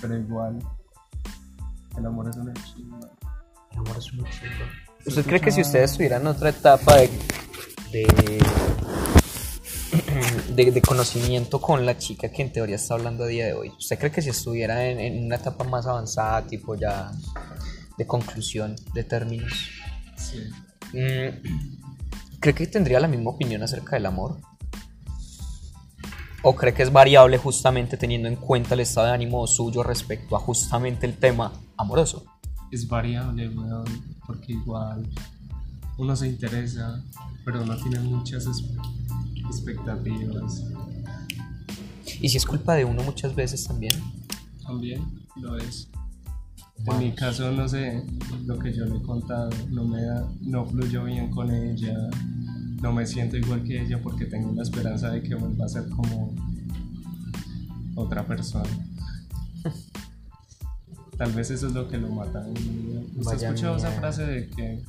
pero 0.00 0.16
igual, 0.16 0.58
el 1.96 2.06
amor 2.06 2.28
es 2.28 2.36
una 2.38 2.52
chingada. 2.54 3.08
El 3.72 3.78
amor 3.78 3.96
es 3.98 4.04
chido. 4.06 4.24
Se 5.04 5.08
¿Usted 5.10 5.26
cree 5.26 5.40
que 5.40 5.52
si 5.52 5.60
escucha- 5.60 5.68
usted 5.78 5.82
estuviera 5.84 6.16
en 6.16 6.26
otra 6.26 6.48
etapa 6.50 6.96
de, 6.96 7.08
de, 7.92 8.42
de, 10.54 10.72
de 10.72 10.82
conocimiento 10.82 11.60
con 11.60 11.86
la 11.86 11.96
chica 11.96 12.28
que 12.30 12.42
en 12.42 12.52
teoría 12.52 12.74
está 12.76 12.94
hablando 12.94 13.22
a 13.24 13.28
día 13.28 13.46
de 13.46 13.52
hoy, 13.54 13.70
¿usted 13.78 13.96
cree 13.98 14.10
que 14.10 14.22
si 14.22 14.30
estuviera 14.30 14.84
en, 14.86 14.98
en 14.98 15.24
una 15.24 15.36
etapa 15.36 15.62
más 15.64 15.86
avanzada, 15.86 16.42
tipo 16.46 16.74
ya 16.74 17.10
de 17.98 18.06
conclusión 18.06 18.76
de 18.94 19.04
términos, 19.04 19.52
Sí. 20.16 20.38
mm, 20.92 22.38
cree 22.40 22.54
que 22.54 22.66
tendría 22.66 23.00
la 23.00 23.08
misma 23.08 23.30
opinión 23.30 23.62
acerca 23.62 23.96
del 23.96 24.06
amor? 24.06 24.38
¿O 26.42 26.54
cree 26.54 26.72
que 26.72 26.84
es 26.84 26.92
variable 26.92 27.36
justamente 27.36 27.96
teniendo 27.96 28.28
en 28.28 28.36
cuenta 28.36 28.74
el 28.74 28.80
estado 28.80 29.08
de 29.08 29.12
ánimo 29.12 29.44
suyo 29.46 29.82
respecto 29.82 30.36
a 30.36 30.40
justamente 30.40 31.04
el 31.04 31.16
tema 31.16 31.52
amoroso? 31.76 32.24
Es 32.70 32.86
variable, 32.86 33.48
weón, 33.48 33.84
porque 34.24 34.52
igual 34.52 35.02
uno 35.96 36.14
se 36.14 36.28
interesa, 36.28 37.02
pero 37.44 37.62
uno 37.62 37.76
tiene 37.76 37.98
muchas 38.00 38.46
expectativas. 39.36 40.62
Y 42.20 42.28
si 42.28 42.36
es 42.36 42.46
culpa 42.46 42.74
de 42.74 42.84
uno 42.84 43.02
muchas 43.02 43.34
veces 43.34 43.64
también. 43.64 43.94
También 44.64 45.02
lo 45.36 45.56
es. 45.56 45.88
En 46.86 46.98
mi 46.98 47.12
caso, 47.12 47.50
no 47.52 47.68
sé, 47.68 48.04
lo 48.46 48.58
que 48.58 48.72
yo 48.72 48.84
le 48.84 48.96
he 48.96 49.02
contado, 49.02 49.50
no 49.70 49.84
me 49.84 50.02
da, 50.02 50.28
no 50.40 50.64
fluyo 50.64 51.04
bien 51.04 51.30
con 51.30 51.50
ella, 51.50 51.94
no 52.80 52.92
me 52.92 53.06
siento 53.06 53.36
igual 53.36 53.62
que 53.64 53.82
ella 53.82 54.00
porque 54.02 54.26
tengo 54.26 54.52
la 54.52 54.62
esperanza 54.62 55.10
de 55.10 55.22
que 55.22 55.34
vuelva 55.34 55.66
a 55.66 55.68
ser 55.68 55.88
como 55.90 56.34
otra 57.94 58.26
persona. 58.26 58.68
Tal 61.18 61.32
vez 61.32 61.50
eso 61.50 61.66
es 61.66 61.72
lo 61.72 61.88
que 61.88 61.98
lo 61.98 62.08
mata. 62.10 62.46
¿Usted 63.16 63.32
ha 63.32 63.48
escuchado 63.48 63.76
esa 63.76 63.90
frase 63.90 64.24
de 64.24 64.48
que, 64.48 64.84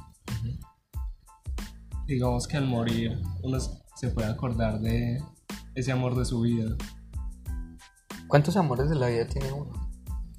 digamos 2.06 2.47
que 2.47 2.58
al 2.58 2.67
morir 2.67 3.19
uno 3.41 3.58
se 3.60 4.10
puede 4.10 4.28
acordar 4.28 4.80
de 4.80 5.23
ese 5.73 5.91
amor 5.91 6.15
de 6.15 6.25
su 6.25 6.41
vida? 6.41 6.75
¿Cuántos 8.28 8.56
amores 8.58 8.89
de 8.89 8.95
la 8.95 9.08
vida 9.08 9.28
tiene 9.28 9.52
uno? 9.52 9.79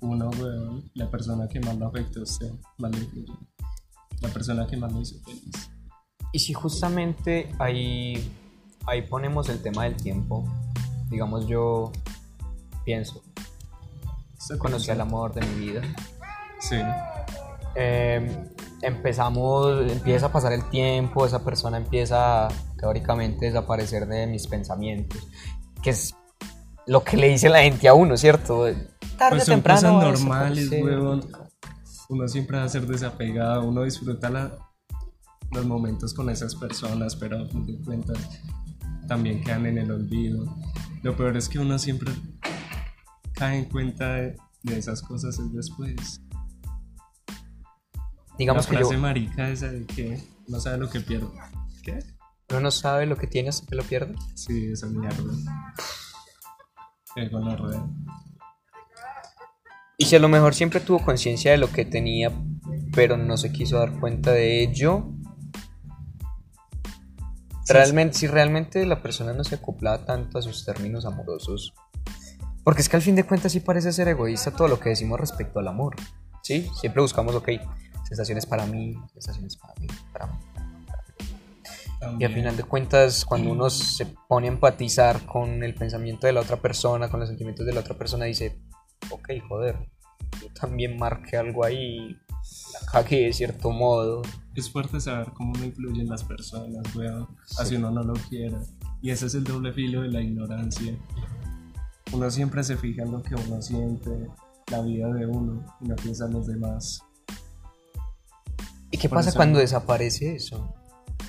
Uno, 0.00 0.30
weón, 0.30 0.90
la 0.94 1.10
persona 1.10 1.46
que 1.48 1.60
más 1.60 1.76
lo 1.76 1.88
afectó 1.88 2.20
a 2.20 2.22
usted, 2.22 2.52
más 2.78 2.90
lo 2.90 2.98
influyó. 2.98 3.34
La 4.20 4.28
persona 4.28 4.66
que 4.66 4.76
más 4.76 4.92
lo 4.92 5.00
hizo 5.00 5.20
feliz. 5.20 5.70
Y 6.32 6.38
si 6.38 6.52
justamente 6.52 7.52
ahí, 7.58 8.32
ahí 8.86 9.02
ponemos 9.02 9.48
el 9.48 9.62
tema 9.62 9.84
del 9.84 9.96
tiempo, 9.96 10.44
digamos 11.10 11.46
yo 11.46 11.90
pienso, 12.84 13.22
¿Usted 14.38 14.56
conocí 14.56 14.90
al 14.90 15.00
amor 15.02 15.34
de 15.34 15.42
mi 15.46 15.66
vida, 15.66 15.82
Sí, 16.58 16.76
eh, 17.74 18.46
empezamos, 18.82 19.90
empieza 19.90 20.26
a 20.26 20.32
pasar 20.32 20.52
el 20.52 20.68
tiempo, 20.70 21.26
esa 21.26 21.44
persona 21.44 21.76
empieza 21.76 22.48
teóricamente 22.78 23.46
a 23.46 23.48
desaparecer 23.50 24.06
de 24.06 24.26
mis 24.26 24.46
pensamientos, 24.46 25.28
que 25.82 25.90
es 25.90 26.14
lo 26.86 27.02
que 27.04 27.16
le 27.16 27.28
dice 27.28 27.48
la 27.48 27.62
gente 27.62 27.88
a 27.88 27.94
uno, 27.94 28.16
¿cierto? 28.16 28.64
Tarde 29.16 29.36
Pues 29.36 29.44
son 29.44 29.54
temprano 29.56 29.94
cosas 30.00 30.20
normales, 30.20 30.70
desaparecer. 30.70 30.84
huevón. 30.84 31.30
uno 32.08 32.26
siempre 32.28 32.58
va 32.58 32.64
a 32.64 32.68
ser 32.68 32.86
desapegado, 32.86 33.64
uno 33.64 33.82
disfruta 33.84 34.28
la- 34.30 34.56
los 35.52 35.66
momentos 35.66 36.12
con 36.14 36.28
esas 36.30 36.54
personas, 36.56 37.14
pero 37.16 37.42
a 37.42 37.46
fin 37.48 37.66
de 37.66 37.78
cuentas 37.84 38.18
también 39.08 39.40
quedan 39.42 39.66
en 39.66 39.78
el 39.78 39.90
olvido. 39.90 40.44
Lo 41.02 41.16
peor 41.16 41.36
es 41.36 41.48
que 41.48 41.58
uno 41.58 41.78
siempre 41.78 42.12
cae 43.32 43.58
en 43.58 43.64
cuenta 43.66 44.14
de, 44.14 44.36
de 44.62 44.78
esas 44.78 45.02
cosas 45.02 45.38
es 45.38 45.52
después. 45.52 46.20
Digamos 48.38 48.64
la 48.66 48.70
que 48.70 48.76
yo, 48.82 48.88
frase 48.88 49.00
marica 49.00 49.50
esa 49.50 49.68
de 49.70 49.84
que 49.86 50.22
no 50.48 50.60
sabe 50.60 50.78
lo 50.78 50.88
que 50.88 51.00
pierde. 51.00 51.28
¿Qué? 51.82 51.98
uno 52.50 52.60
no 52.60 52.70
sabe 52.72 53.06
lo 53.06 53.16
que 53.16 53.26
tiene 53.28 53.48
hasta 53.50 53.64
que 53.66 53.76
lo 53.76 53.84
pierde. 53.84 54.14
Sí, 54.34 54.72
esa 54.72 54.86
mierda. 54.88 55.22
Y 59.96 60.06
si 60.06 60.16
a 60.16 60.18
lo 60.18 60.28
mejor 60.28 60.54
siempre 60.54 60.80
tuvo 60.80 61.04
conciencia 61.04 61.50
de 61.50 61.58
lo 61.58 61.70
que 61.70 61.84
tenía, 61.84 62.32
pero 62.94 63.16
no 63.16 63.36
se 63.36 63.52
quiso 63.52 63.78
dar 63.78 63.98
cuenta 64.00 64.32
de 64.32 64.62
ello. 64.62 65.12
Realmente, 67.68 68.18
si 68.18 68.26
realmente 68.26 68.86
la 68.86 69.02
persona 69.02 69.32
no 69.32 69.44
se 69.44 69.56
acoplaba 69.56 70.04
tanto 70.04 70.38
a 70.38 70.42
sus 70.42 70.64
términos 70.64 71.04
amorosos. 71.04 71.74
Porque 72.64 72.82
es 72.82 72.88
que 72.88 72.96
al 72.96 73.02
fin 73.02 73.14
de 73.14 73.24
cuentas 73.24 73.52
sí 73.52 73.60
parece 73.60 73.92
ser 73.92 74.08
egoísta 74.08 74.50
todo 74.50 74.68
lo 74.68 74.80
que 74.80 74.90
decimos 74.90 75.20
respecto 75.20 75.60
al 75.60 75.68
amor. 75.68 75.96
¿Sí? 76.42 76.68
Siempre 76.80 77.02
buscamos, 77.02 77.34
ok, 77.34 77.48
sensaciones 78.04 78.46
para 78.46 78.66
mí, 78.66 78.96
sensaciones 79.12 79.56
para 79.56 79.74
mí, 79.80 79.86
para 80.12 80.26
mí. 80.26 80.49
Y 82.00 82.04
También. 82.04 82.32
final 82.32 82.56
de 82.56 82.64
cuentas, 82.64 83.26
cuando 83.26 83.50
uno 83.52 83.68
se 83.68 84.06
pone 84.26 84.48
a 84.48 84.52
empatizar 84.52 85.26
con 85.26 85.62
el 85.62 85.74
pensamiento 85.74 86.26
de 86.26 86.32
la 86.32 86.40
otra 86.40 86.56
persona, 86.56 87.10
con 87.10 87.20
los 87.20 87.28
sentimientos 87.28 87.66
de 87.66 87.74
la 87.74 87.80
otra 87.80 87.94
persona, 87.94 88.24
dice, 88.24 88.58
ok, 89.10 89.28
joder, 89.46 89.76
yo 90.40 90.48
también 90.58 90.96
marqué 90.96 91.36
algo 91.36 91.62
ahí, 91.62 92.16
la 92.72 92.92
cagué 92.92 93.26
de 93.26 93.32
cierto 93.34 93.70
modo. 93.70 94.22
Es 94.54 94.70
fuerte 94.70 94.98
saber 94.98 95.32
cómo 95.34 95.52
uno 95.54 95.64
influye 95.64 96.00
en 96.00 96.08
las 96.08 96.24
personas, 96.24 96.82
weón. 96.96 97.28
Así 97.58 97.76
uno 97.76 97.90
no 97.90 98.02
lo 98.02 98.14
quiera. 98.14 98.58
Y 99.02 99.10
ese 99.10 99.26
es 99.26 99.34
el 99.34 99.44
doble 99.44 99.72
filo 99.72 100.00
de 100.02 100.08
la 100.08 100.22
ignorancia. 100.22 100.96
Uno 102.12 102.30
siempre 102.30 102.64
se 102.64 102.76
fija 102.76 103.02
en 103.02 103.12
lo 103.12 103.22
que 103.22 103.34
uno 103.34 103.60
siente, 103.60 104.10
la 104.70 104.80
vida 104.80 105.12
de 105.12 105.26
uno, 105.26 105.64
y 105.80 105.88
no 105.88 105.96
piensa 105.96 106.26
en 106.26 106.32
los 106.32 106.46
demás. 106.46 107.02
¿Y 108.90 108.96
qué 108.96 109.08
Por 109.08 109.18
pasa 109.18 109.32
cuando 109.32 109.58
desaparece 109.58 110.34
eso? 110.34 110.74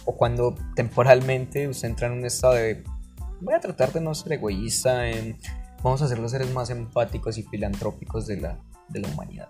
O 0.05 0.15
cuando 0.15 0.55
temporalmente 0.75 1.67
usted 1.67 1.89
entra 1.89 2.07
en 2.07 2.13
un 2.13 2.25
estado 2.25 2.55
de, 2.55 2.83
voy 3.39 3.53
a 3.53 3.59
tratar 3.59 3.91
de 3.93 4.01
no 4.01 4.13
ser 4.15 4.33
egoísta, 4.33 5.01
vamos 5.83 6.01
a 6.01 6.07
ser 6.07 6.19
los 6.19 6.31
seres 6.31 6.51
más 6.53 6.69
empáticos 6.69 7.37
y 7.37 7.43
filantrópicos 7.43 8.27
de 8.27 8.41
la, 8.41 8.59
de 8.89 8.99
la 8.99 9.07
humanidad. 9.09 9.49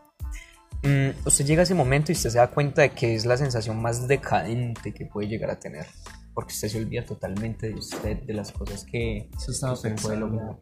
Mm, 0.84 1.10
usted 1.26 1.46
llega 1.46 1.62
a 1.62 1.64
ese 1.64 1.76
momento 1.76 2.12
y 2.12 2.16
usted 2.16 2.32
se 2.32 2.38
da 2.40 2.48
cuenta 2.48 2.82
de 2.82 2.90
que 2.90 3.14
es 3.16 3.26
la 3.26 3.38
sensación 3.38 3.82
más 3.82 4.08
decadente 4.08 4.94
que 4.94 5.06
puede 5.06 5.28
llegar 5.28 5.52
a 5.52 5.60
tener. 5.60 5.86
Porque 6.34 6.54
usted 6.54 6.70
se 6.70 6.80
olvida 6.80 7.06
totalmente 7.06 7.68
de 7.68 7.76
usted, 7.76 8.24
de 8.24 8.34
las 8.34 8.52
cosas 8.52 8.86
que 8.86 9.30
Eso 9.38 9.52
estaba 9.52 9.74
usted 9.74 9.96
puede 10.02 10.18
lograr. 10.18 10.58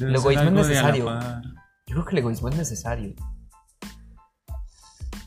El 0.00 0.14
egoísmo 0.14 0.44
es 0.44 0.52
necesario. 0.52 1.20
Yo 1.86 1.94
creo 1.94 2.04
que 2.04 2.12
el 2.12 2.18
egoísmo 2.18 2.48
es 2.48 2.56
necesario. 2.56 3.14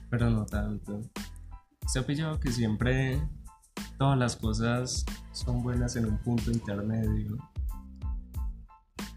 pero 0.09 0.29
no 0.29 0.45
tanto. 0.45 1.01
Se 1.85 1.99
ha 1.99 2.05
pillado 2.05 2.39
que 2.39 2.51
siempre 2.51 3.21
todas 3.97 4.17
las 4.17 4.35
cosas 4.35 5.05
son 5.31 5.61
buenas 5.63 5.95
en 5.95 6.05
un 6.05 6.17
punto 6.19 6.51
intermedio. 6.51 7.37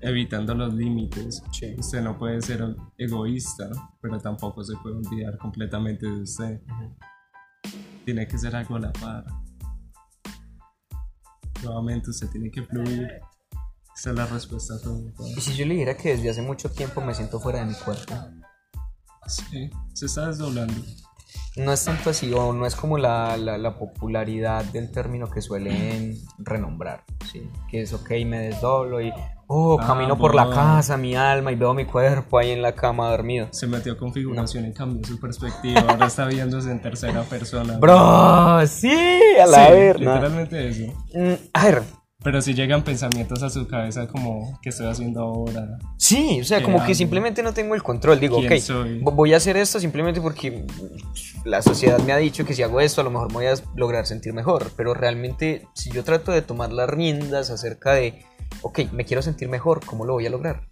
evitando 0.03 0.55
los 0.55 0.73
límites. 0.75 1.43
Sí. 1.53 1.75
Usted 1.79 2.03
no 2.03 2.19
puede 2.19 2.41
ser 2.41 2.75
egoísta, 2.97 3.69
pero 4.01 4.19
tampoco 4.19 4.65
se 4.65 4.75
puede 4.83 4.97
olvidar 4.97 5.37
completamente 5.39 6.07
de 6.07 6.23
usted. 6.23 6.61
Tiene 8.05 8.27
que 8.27 8.39
ser 8.39 8.57
algo 8.57 8.77
a 8.77 8.81
la 8.81 8.93
par. 8.93 9.27
Nuevamente 11.63 12.11
usted 12.11 12.29
tiene 12.31 12.51
que 12.51 12.63
fluir. 12.63 13.09
Esa 13.95 14.11
es 14.11 14.17
la 14.17 14.27
respuesta 14.27 14.75
a 14.75 14.81
todo. 14.81 15.13
Y 15.37 15.41
si 15.41 15.55
yo 15.55 15.67
le 15.67 15.75
dijera 15.75 15.95
que 15.97 16.17
desde 16.17 16.31
hace 16.31 16.43
mucho 16.43 16.71
tiempo 16.71 17.03
me 17.03 17.13
siento 17.13 17.39
fuera 17.39 17.59
de 17.61 17.67
mi 17.67 17.75
cuerpo. 17.75 18.15
Sí, 19.27 19.71
se 19.93 20.07
está 20.07 20.29
desdoblando. 20.29 20.75
No 21.57 21.73
es 21.73 21.85
tanto 21.85 22.11
así, 22.11 22.33
o 22.33 22.53
no 22.53 22.65
es 22.65 22.77
como 22.77 22.97
la, 22.97 23.37
la, 23.37 23.59
la 23.59 23.77
popularidad 23.77 24.65
del 24.67 24.91
término 24.91 25.29
que 25.29 25.43
suelen 25.43 26.17
renombrar, 26.39 27.03
¿sí? 27.31 27.43
Que 27.69 27.83
es, 27.83 27.93
ok, 27.93 28.09
me 28.25 28.39
desdoblo 28.39 29.01
y, 29.01 29.13
oh, 29.49 29.77
Ah, 29.81 29.87
camino 29.87 30.17
por 30.17 30.35
la 30.35 30.49
casa, 30.49 30.97
mi 30.97 31.17
alma, 31.17 31.51
y 31.51 31.57
veo 31.57 31.75
mi 31.75 31.87
cuerpo 31.87 32.39
ahí 32.39 32.53
en 32.53 32.63
la 32.63 32.73
cama 32.77 33.11
dormido. 33.11 33.49
Se 33.51 33.67
metió 33.67 33.99
configuración 33.99 34.67
y 34.67 34.73
cambió 34.73 35.05
su 35.05 35.19
perspectiva. 35.19 35.81
Ahora 35.89 36.07
está 36.07 36.27
viéndose 36.27 36.71
en 36.71 36.81
tercera 36.81 37.23
persona. 37.25 37.79
Bro, 37.79 38.65
sí, 38.69 38.97
a 39.43 39.47
la 39.47 39.67
Sí, 39.67 39.99
literalmente 39.99 40.69
eso. 40.69 40.93
Mm, 41.15 41.35
A 41.53 41.65
ver, 41.65 41.83
Pero 42.23 42.43
si 42.43 42.53
llegan 42.53 42.85
pensamientos 42.85 43.43
a 43.43 43.49
su 43.49 43.67
cabeza 43.67 44.07
como, 44.07 44.59
¿qué 44.61 44.69
estoy 44.69 44.87
haciendo 44.89 45.21
ahora? 45.23 45.79
sí, 45.97 46.39
o 46.41 46.45
sea, 46.45 46.59
¿Qué 46.59 46.65
como 46.65 46.85
que 46.85 46.95
simplemente 46.95 47.43
no 47.43 47.55
tengo 47.55 47.75
el 47.75 47.83
control. 47.83 48.21
Digo, 48.21 48.39
¿Quién 48.41 48.53
ok, 48.53 48.59
soy? 48.59 48.99
voy 49.01 49.33
a 49.33 49.39
hacer 49.39 49.57
esto 49.57 49.81
simplemente 49.81 50.21
porque 50.21 50.67
la 51.45 51.63
sociedad 51.63 51.99
me 52.01 52.13
ha 52.13 52.19
dicho 52.19 52.45
que 52.45 52.53
si 52.55 52.63
hago 52.63 52.81
esto 52.81 53.01
a 53.01 53.05
lo 53.05 53.11
mejor 53.11 53.29
me 53.29 53.35
voy 53.35 53.47
a 53.47 53.55
lograr 53.75 54.05
sentir 54.07 54.35
mejor. 54.35 54.71
Pero 54.77 54.93
realmente, 54.93 55.67
si 55.75 55.91
yo 55.91 56.05
trato 56.05 56.31
de 56.33 56.43
tomar 56.43 56.73
las 56.73 56.91
riendas 56.91 57.49
acerca 57.51 57.93
de, 57.95 58.23
ok, 58.61 58.81
me 58.93 59.07
quiero 59.07 59.23
sentir 59.23 59.49
mejor, 59.49 59.85
¿cómo 59.87 60.05
lo 60.05 60.13
voy 60.13 60.27
a 60.27 60.31
lograr? 60.31 60.69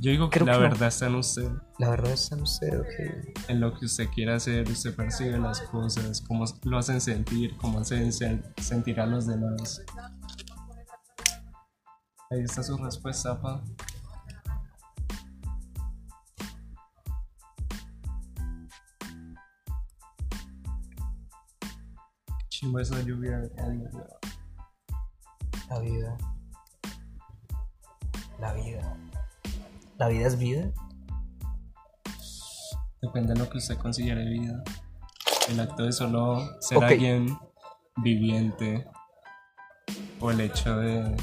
Yo 0.00 0.10
digo 0.10 0.28
que 0.30 0.40
Creo 0.40 0.46
la 0.46 0.52
que 0.54 0.58
no. 0.64 0.68
verdad 0.70 0.88
está 0.88 1.06
en 1.06 1.14
usted. 1.14 1.48
La 1.78 1.88
verdad 1.88 2.10
está 2.12 2.34
en 2.34 2.42
usted, 2.42 2.78
ok. 2.80 3.48
En 3.48 3.60
lo 3.60 3.72
que 3.78 3.86
usted 3.86 4.08
quiera 4.12 4.34
hacer, 4.34 4.68
usted 4.68 4.94
percibe 4.96 5.38
las 5.38 5.60
cosas, 5.62 6.20
cómo 6.20 6.44
lo 6.64 6.76
hacen 6.78 7.00
sentir, 7.00 7.56
cómo 7.58 7.78
hacen 7.78 8.08
sen- 8.10 8.42
sentir 8.60 8.98
a 9.00 9.06
los 9.06 9.28
demás. 9.28 9.80
Ahí 12.32 12.40
está 12.44 12.62
su 12.62 12.78
respuesta, 12.78 13.38
pa. 13.38 13.62
Chimba 22.48 22.80
esa 22.80 23.02
lluvia. 23.02 23.38
La 25.68 25.78
vida. 25.78 26.16
La 28.40 28.54
vida. 28.54 28.96
¿La 29.98 30.08
vida 30.08 30.26
es 30.26 30.38
vida? 30.38 30.72
Depende 33.02 33.34
de 33.34 33.40
lo 33.40 33.50
que 33.50 33.58
usted 33.58 33.76
considere 33.76 34.24
vida. 34.24 34.64
El 35.50 35.60
acto 35.60 35.82
de 35.82 35.92
solo 35.92 36.38
ser 36.62 36.82
alguien 36.82 37.38
viviente 37.96 38.86
o 40.18 40.30
el 40.30 40.40
hecho 40.40 40.76
de 40.78 41.14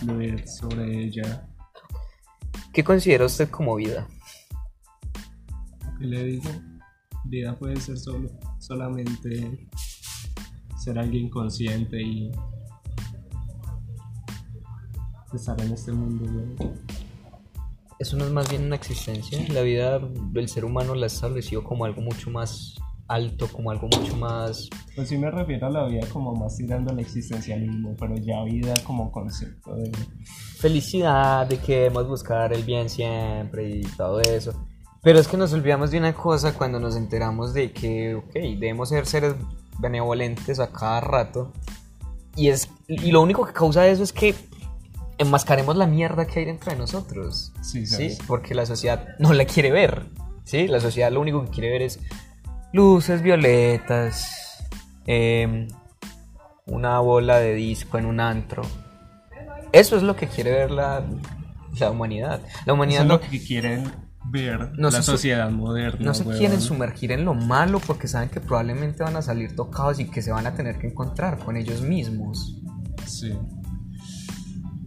fluir 0.00 0.48
sobre 0.48 1.04
ella. 1.04 1.48
¿Qué 2.72 2.84
considera 2.84 3.24
usted 3.24 3.48
como 3.48 3.76
vida? 3.76 4.06
¿Qué 5.98 6.04
le 6.04 6.24
digo? 6.24 6.50
Vida 7.24 7.56
puede 7.56 7.76
ser 7.80 7.98
solo, 7.98 8.30
solamente 8.58 9.68
ser 10.78 10.98
alguien 10.98 11.28
consciente 11.28 12.00
y 12.00 12.30
estar 15.32 15.60
en 15.60 15.72
este 15.72 15.92
mundo. 15.92 16.54
Eso 17.98 18.16
no 18.16 18.24
es 18.24 18.30
más 18.30 18.48
bien 18.50 18.64
una 18.64 18.76
existencia. 18.76 19.38
La 19.52 19.62
vida 19.62 19.98
del 19.98 20.48
ser 20.48 20.64
humano 20.64 20.94
la 20.94 21.04
ha 21.04 21.06
establecido 21.06 21.64
como 21.64 21.84
algo 21.84 22.02
mucho 22.02 22.30
más 22.30 22.75
alto, 23.08 23.48
como 23.48 23.70
algo 23.70 23.88
mucho 23.88 24.16
más... 24.16 24.68
Pues 24.94 25.08
sí 25.08 25.18
me 25.18 25.30
refiero 25.30 25.66
a 25.66 25.70
la 25.70 25.86
vida 25.86 26.06
como 26.12 26.34
más 26.34 26.56
tirando 26.56 26.92
al 26.92 26.98
existencialismo, 26.98 27.94
pero 27.98 28.16
ya 28.16 28.42
vida 28.44 28.74
como 28.84 29.10
concepto 29.12 29.74
de... 29.76 29.92
Felicidad, 30.58 31.46
de 31.46 31.58
que 31.58 31.76
debemos 31.76 32.08
buscar 32.08 32.52
el 32.52 32.64
bien 32.64 32.88
siempre 32.88 33.68
y 33.68 33.82
todo 33.96 34.20
eso. 34.20 34.54
Pero 35.02 35.18
es 35.18 35.28
que 35.28 35.36
nos 35.36 35.52
olvidamos 35.52 35.90
de 35.90 35.98
una 35.98 36.14
cosa 36.14 36.54
cuando 36.54 36.80
nos 36.80 36.96
enteramos 36.96 37.54
de 37.54 37.72
que, 37.72 38.14
ok, 38.14 38.32
debemos 38.32 38.88
ser 38.88 39.06
seres 39.06 39.34
benevolentes 39.78 40.58
a 40.58 40.72
cada 40.72 41.00
rato. 41.00 41.52
Y, 42.34 42.48
es, 42.48 42.70
y 42.88 43.12
lo 43.12 43.22
único 43.22 43.46
que 43.46 43.52
causa 43.52 43.86
eso 43.86 44.02
es 44.02 44.12
que 44.12 44.34
enmascaremos 45.18 45.76
la 45.76 45.86
mierda 45.86 46.26
que 46.26 46.40
hay 46.40 46.46
dentro 46.46 46.72
de 46.72 46.78
nosotros. 46.78 47.52
Sí, 47.62 47.86
¿sí? 47.86 48.18
Porque 48.26 48.54
la 48.54 48.66
sociedad 48.66 49.08
no 49.18 49.32
la 49.32 49.44
quiere 49.44 49.70
ver. 49.70 50.06
¿sí? 50.46 50.68
La 50.68 50.80
sociedad 50.80 51.12
lo 51.12 51.20
único 51.20 51.44
que 51.44 51.50
quiere 51.50 51.70
ver 51.70 51.82
es 51.82 52.00
luces 52.76 53.22
violetas, 53.22 54.28
em, 55.06 55.68
una 56.66 56.98
bola 57.00 57.38
de 57.38 57.54
disco 57.54 57.98
en 57.98 58.06
un 58.06 58.20
antro. 58.20 58.62
Eso 59.72 59.96
es 59.96 60.02
lo 60.02 60.14
que 60.14 60.26
quiere 60.28 60.50
ver 60.52 60.70
la, 60.70 61.02
la 61.80 61.90
humanidad. 61.90 62.40
La 62.66 62.72
Eso 62.72 62.74
humanidad 62.74 63.02
es 63.02 63.08
no, 63.08 63.14
lo 63.14 63.20
que 63.20 63.40
quieren 63.42 63.90
ver 64.28 64.72
No 64.76 64.90
la 64.90 65.02
sociedad 65.02 65.50
moderna. 65.50 66.04
no 66.04 66.14
se 66.14 66.24
quieren 66.24 66.60
sumergir 66.60 67.12
en 67.12 67.24
lo 67.24 67.34
malo 67.34 67.78
porque 67.80 68.08
saben 68.08 68.28
que 68.28 68.40
probablemente 68.40 69.02
van 69.04 69.16
a 69.16 69.22
salir 69.22 69.54
tocados 69.56 69.98
y 70.00 70.06
que 70.10 70.20
se 70.22 70.32
van 70.32 70.46
a 70.46 70.54
tener 70.54 70.78
que 70.78 70.88
encontrar 70.88 71.38
con 71.38 71.56
ellos 71.56 71.80
mismos. 71.82 72.60
Sí. 73.06 73.32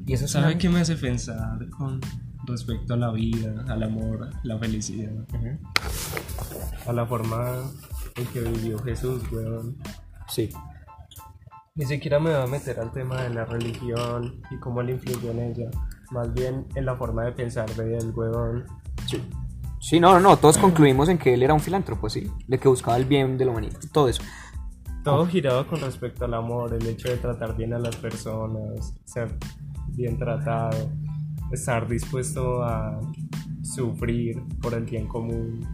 Y 0.06 0.14
eso 0.14 0.26
es 0.26 0.32
¿Sabe 0.32 0.48
una- 0.48 0.58
qué 0.58 0.70
me 0.70 0.80
hace 0.82 0.96
pensar 0.96 1.58
con 1.78 2.02
respecto 2.50 2.94
a 2.94 2.98
la 2.98 3.12
vida, 3.12 3.66
al 3.68 3.84
amor, 3.84 4.30
la 4.44 4.58
felicidad? 4.58 5.12
Ujú. 5.34 5.58
A 6.88 6.94
la 6.94 7.06
forma 7.06 7.72
en 8.16 8.26
que 8.28 8.42
vivió 8.42 8.80
Jesús, 8.80 9.24
weón. 9.32 9.78
Sí. 10.28 10.50
Ni 11.76 11.86
siquiera 11.86 12.20
me 12.20 12.32
voy 12.32 12.42
a 12.42 12.48
meter 12.48 12.80
al 12.80 12.92
tema 12.92 13.24
de 13.24 13.30
la 13.30 13.46
religión 13.46 14.42
y 14.52 14.58
cómo 14.60 14.82
le 14.82 14.94
influyó 14.94 15.32
en 15.32 15.40
ella. 15.40 15.70
Más 16.12 16.34
bien 16.34 16.66
en 16.76 16.86
la 16.86 16.96
forma 16.96 17.24
de 17.24 17.32
pensar 17.32 17.70
de 17.76 17.98
él, 17.98 18.12
weón. 18.16 18.66
Sí, 19.80 20.00
no, 20.00 20.12
no, 20.14 20.20
no, 20.20 20.38
todos 20.38 20.58
concluimos 20.58 21.08
en 21.08 21.18
que 21.18 21.34
él 21.34 21.42
era 21.42 21.54
un 21.54 21.62
filántropo, 21.62 22.10
sí, 22.10 22.30
de 22.48 22.60
que 22.60 22.68
buscaba 22.68 22.98
el 22.98 23.06
bien 23.06 23.38
de 23.38 23.46
la 23.46 23.52
humanidad, 23.52 23.80
todo 23.94 24.10
eso. 24.10 24.22
Todo 25.04 25.26
girado 25.26 25.66
con 25.68 25.80
respecto 25.80 26.26
al 26.26 26.34
amor, 26.34 26.74
el 26.74 26.86
hecho 26.86 27.08
de 27.08 27.16
tratar 27.16 27.56
bien 27.56 27.74
a 27.74 27.80
las 27.80 27.96
personas, 27.96 28.94
ser 29.06 29.38
bien 29.88 30.18
tratado, 30.18 30.92
estar 31.52 31.88
dispuesto 31.88 32.64
a 32.64 33.00
sufrir 33.64 34.42
por 34.62 34.74
el 34.74 34.86
bien 34.86 35.08
común. 35.08 35.66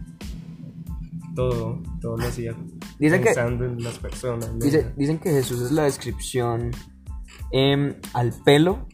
Todo, 1.34 1.82
todo 2.00 2.16
lo 2.16 2.26
hacía 2.26 2.52
que- 2.98 3.10
pensando 3.10 3.64
en 3.66 3.82
las 3.82 3.98
personas. 3.98 4.58
Dice- 4.58 4.92
dicen 4.96 5.18
que 5.18 5.30
Jesús 5.30 5.60
es 5.60 5.70
la 5.72 5.82
descripción 5.84 6.70
em, 7.52 7.94
al 8.14 8.32
pelo 8.44 8.86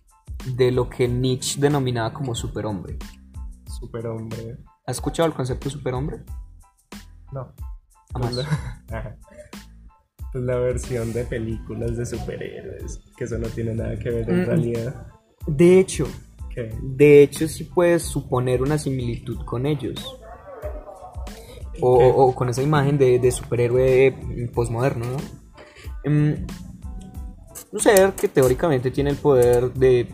de 0.56 0.72
lo 0.72 0.88
que 0.90 1.06
Nietzsche 1.08 1.60
denominaba 1.60 2.12
como 2.12 2.34
superhombre. 2.34 2.98
Superhombre. 3.66 4.58
¿Has 4.86 4.96
escuchado 4.96 5.28
el 5.28 5.34
concepto 5.34 5.66
de 5.66 5.70
superhombre? 5.70 6.24
No. 7.32 7.52
Pues 8.12 8.34
la. 8.34 8.46
Pues 10.32 10.44
la 10.44 10.56
versión 10.56 11.12
de 11.12 11.24
películas 11.24 11.94
de 11.98 12.06
superhéroes, 12.06 13.00
que 13.18 13.24
eso 13.24 13.36
no 13.36 13.48
tiene 13.48 13.74
nada 13.74 13.98
que 13.98 14.08
ver 14.08 14.30
en 14.30 14.42
Mm. 14.42 14.46
realidad. 14.46 15.06
De 15.46 15.78
hecho, 15.78 16.06
De 16.82 17.22
hecho 17.22 17.48
sí 17.48 17.64
puedes 17.64 18.02
suponer 18.02 18.62
una 18.62 18.78
similitud 18.78 19.44
con 19.44 19.66
ellos. 19.66 20.18
O, 21.80 22.34
con 22.34 22.48
esa 22.48 22.62
imagen 22.62 22.98
de, 22.98 23.18
de 23.18 23.32
superhéroe 23.32 24.14
posmoderno, 24.54 25.06
¿no? 25.06 25.16
Em, 26.04 26.46
un 27.72 27.80
ser 27.80 28.12
que 28.12 28.28
teóricamente 28.28 28.90
tiene 28.90 29.10
el 29.10 29.16
poder 29.16 29.72
de, 29.72 30.06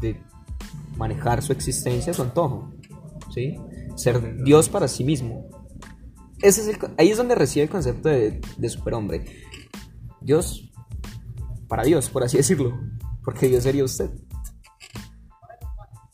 de 0.00 0.22
manejar 0.96 1.42
su 1.42 1.52
existencia 1.52 2.12
a 2.12 2.14
su 2.14 2.22
antojo, 2.22 2.72
¿sí? 3.34 3.56
Ser 3.96 4.44
Dios 4.44 4.68
para 4.68 4.88
sí 4.88 5.04
mismo. 5.04 5.48
Ese 6.40 6.62
es 6.62 6.68
el 6.68 6.78
ahí 6.96 7.10
es 7.10 7.16
donde 7.16 7.34
reside 7.34 7.64
el 7.64 7.70
concepto 7.70 8.08
de, 8.08 8.40
de 8.56 8.68
superhombre. 8.68 9.24
Dios 10.20 10.72
para 11.68 11.82
Dios, 11.82 12.08
por 12.10 12.22
así 12.22 12.36
decirlo. 12.38 12.78
Porque 13.24 13.48
Dios 13.48 13.62
sería 13.62 13.84
usted. 13.84 14.10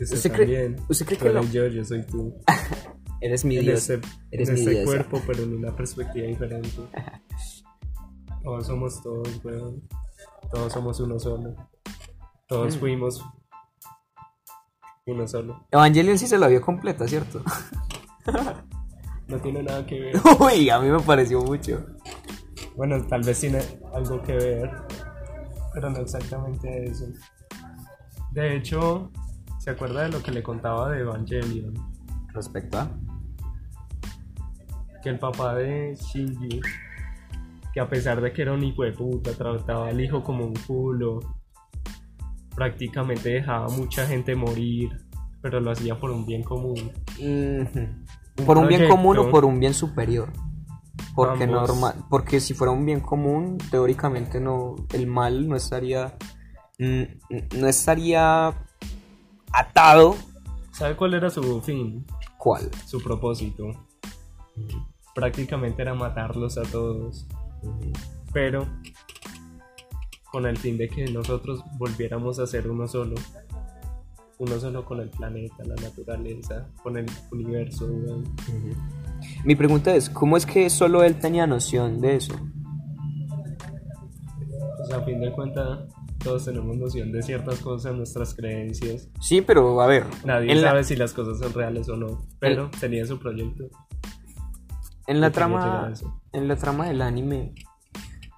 ¿Usted 0.00 0.32
cree- 0.32 0.76
usted 0.88 1.06
que 1.06 1.16
yo, 1.52 1.66
yo 1.66 1.84
soy 1.84 2.06
tú. 2.06 2.34
Eres 3.20 3.44
mi 3.44 3.56
en 3.58 3.64
Dios. 3.64 3.90
este, 3.90 4.06
Eres 4.30 4.48
en 4.50 4.54
mi 4.64 4.70
Dios. 4.70 4.84
cuerpo, 4.84 5.20
pero 5.26 5.42
en 5.42 5.56
una 5.56 5.74
perspectiva 5.74 6.26
diferente. 6.26 6.70
Todos 8.44 8.66
somos 8.66 9.02
todos, 9.02 9.44
weón. 9.44 9.82
Todos 10.50 10.72
somos 10.72 11.00
uno 11.00 11.18
solo. 11.18 11.54
Todos 12.46 12.76
Mm. 12.76 12.78
fuimos 12.78 13.24
uno 15.06 15.26
solo. 15.26 15.66
Evangelion 15.72 16.16
sí 16.18 16.26
se 16.28 16.38
la 16.38 16.46
vio 16.48 16.60
completa, 16.62 17.06
¿cierto? 17.08 17.42
No 19.26 19.38
tiene 19.42 19.62
nada 19.62 19.84
que 19.84 20.00
ver. 20.00 20.14
Uy, 20.40 20.70
a 20.70 20.78
mí 20.80 20.88
me 20.88 21.00
pareció 21.00 21.42
mucho. 21.42 21.84
Bueno, 22.76 23.06
tal 23.08 23.20
vez 23.22 23.38
tiene 23.38 23.58
algo 23.92 24.22
que 24.22 24.32
ver, 24.32 24.70
pero 25.74 25.90
no 25.90 25.98
exactamente 25.98 26.84
eso. 26.88 27.04
De 28.32 28.56
hecho, 28.56 29.10
¿se 29.68 29.72
acuerda 29.72 30.04
de 30.04 30.08
lo 30.08 30.22
que 30.22 30.30
le 30.30 30.42
contaba 30.42 30.90
de 30.90 31.00
Evangelion? 31.00 31.74
Respecto 32.32 32.78
a. 32.78 32.90
Que 35.02 35.10
el 35.10 35.18
papá 35.18 35.56
de 35.56 35.94
Shinji, 35.94 36.58
que 37.74 37.78
a 37.78 37.86
pesar 37.86 38.22
de 38.22 38.32
que 38.32 38.40
era 38.40 38.54
un 38.54 38.64
hijo 38.64 38.84
de 38.84 38.92
puta, 38.92 39.34
trataba 39.34 39.88
al 39.88 40.00
hijo 40.00 40.24
como 40.24 40.46
un 40.46 40.54
culo, 40.66 41.20
prácticamente 42.56 43.28
dejaba 43.28 43.68
mucha 43.68 44.06
gente 44.06 44.34
morir, 44.34 44.88
pero 45.42 45.60
lo 45.60 45.72
hacía 45.72 46.00
por 46.00 46.12
un 46.12 46.24
bien 46.24 46.42
común. 46.42 46.90
¿Por 48.46 48.56
un 48.56 48.68
bien 48.68 48.88
común 48.88 49.18
o 49.18 49.30
por 49.30 49.44
un 49.44 49.60
bien 49.60 49.74
superior? 49.74 50.32
Porque, 51.14 51.44
Ambos. 51.44 51.68
normal, 51.68 52.06
porque 52.08 52.40
si 52.40 52.54
fuera 52.54 52.72
un 52.72 52.86
bien 52.86 53.00
común, 53.00 53.58
teóricamente 53.70 54.40
no, 54.40 54.76
el 54.94 55.06
mal 55.06 55.46
no 55.46 55.56
estaría, 55.56 56.16
mm, 56.78 57.02
no 57.58 57.66
estaría 57.66 58.64
atado. 59.52 60.16
¿Sabe 60.72 60.96
cuál 60.96 61.14
era 61.14 61.30
su 61.30 61.60
fin? 61.60 62.04
¿Cuál? 62.36 62.70
Su 62.86 63.02
propósito. 63.02 63.64
Prácticamente 65.14 65.82
era 65.82 65.94
matarlos 65.94 66.58
a 66.58 66.62
todos. 66.62 67.26
Pero 68.32 68.66
con 70.30 70.46
el 70.46 70.56
fin 70.56 70.76
de 70.76 70.88
que 70.88 71.06
nosotros 71.10 71.64
volviéramos 71.78 72.38
a 72.38 72.46
ser 72.46 72.68
uno 72.68 72.86
solo. 72.86 73.14
Uno 74.38 74.60
solo 74.60 74.84
con 74.84 75.00
el 75.00 75.10
planeta, 75.10 75.64
la 75.64 75.74
naturaleza, 75.74 76.68
con 76.82 76.96
el 76.96 77.06
universo. 77.32 77.88
Mi 79.44 79.56
pregunta 79.56 79.94
es, 79.96 80.08
¿cómo 80.08 80.36
es 80.36 80.46
que 80.46 80.70
solo 80.70 81.02
él 81.02 81.18
tenía 81.18 81.46
noción 81.46 82.00
de 82.00 82.16
eso? 82.16 82.34
Pues 84.76 84.92
a 84.92 85.02
fin 85.02 85.20
de 85.20 85.32
cuentas, 85.32 85.80
todos 86.22 86.44
tenemos 86.44 86.76
noción 86.76 87.12
de 87.12 87.22
ciertas 87.22 87.60
cosas, 87.60 87.94
nuestras 87.94 88.34
creencias. 88.34 89.08
Sí, 89.20 89.40
pero 89.40 89.80
a 89.80 89.86
ver, 89.86 90.04
Nadie 90.24 90.54
la- 90.54 90.68
sabe 90.68 90.84
si 90.84 90.96
las 90.96 91.12
cosas 91.12 91.38
son 91.38 91.52
reales 91.52 91.88
o 91.88 91.96
no. 91.96 92.26
Pero 92.40 92.70
tenía 92.80 93.06
su 93.06 93.18
proyecto. 93.18 93.64
En 95.06 95.20
la 95.20 95.30
trama, 95.30 95.92
en 96.32 96.48
la 96.48 96.56
trama 96.56 96.86
del 96.88 97.00
anime, 97.02 97.54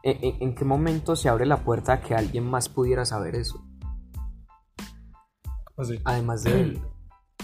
¿en, 0.02 0.18
en- 0.24 0.36
en 0.42 0.54
qué 0.54 0.64
momento 0.64 1.16
se 1.16 1.28
abre 1.28 1.46
la 1.46 1.64
puerta 1.64 1.94
a 1.94 2.00
que 2.00 2.14
alguien 2.14 2.44
más 2.48 2.68
pudiera 2.68 3.04
saber 3.04 3.34
eso? 3.34 3.64
Así. 5.76 5.98
Además 6.04 6.44
de 6.44 6.50
él. 6.60 6.80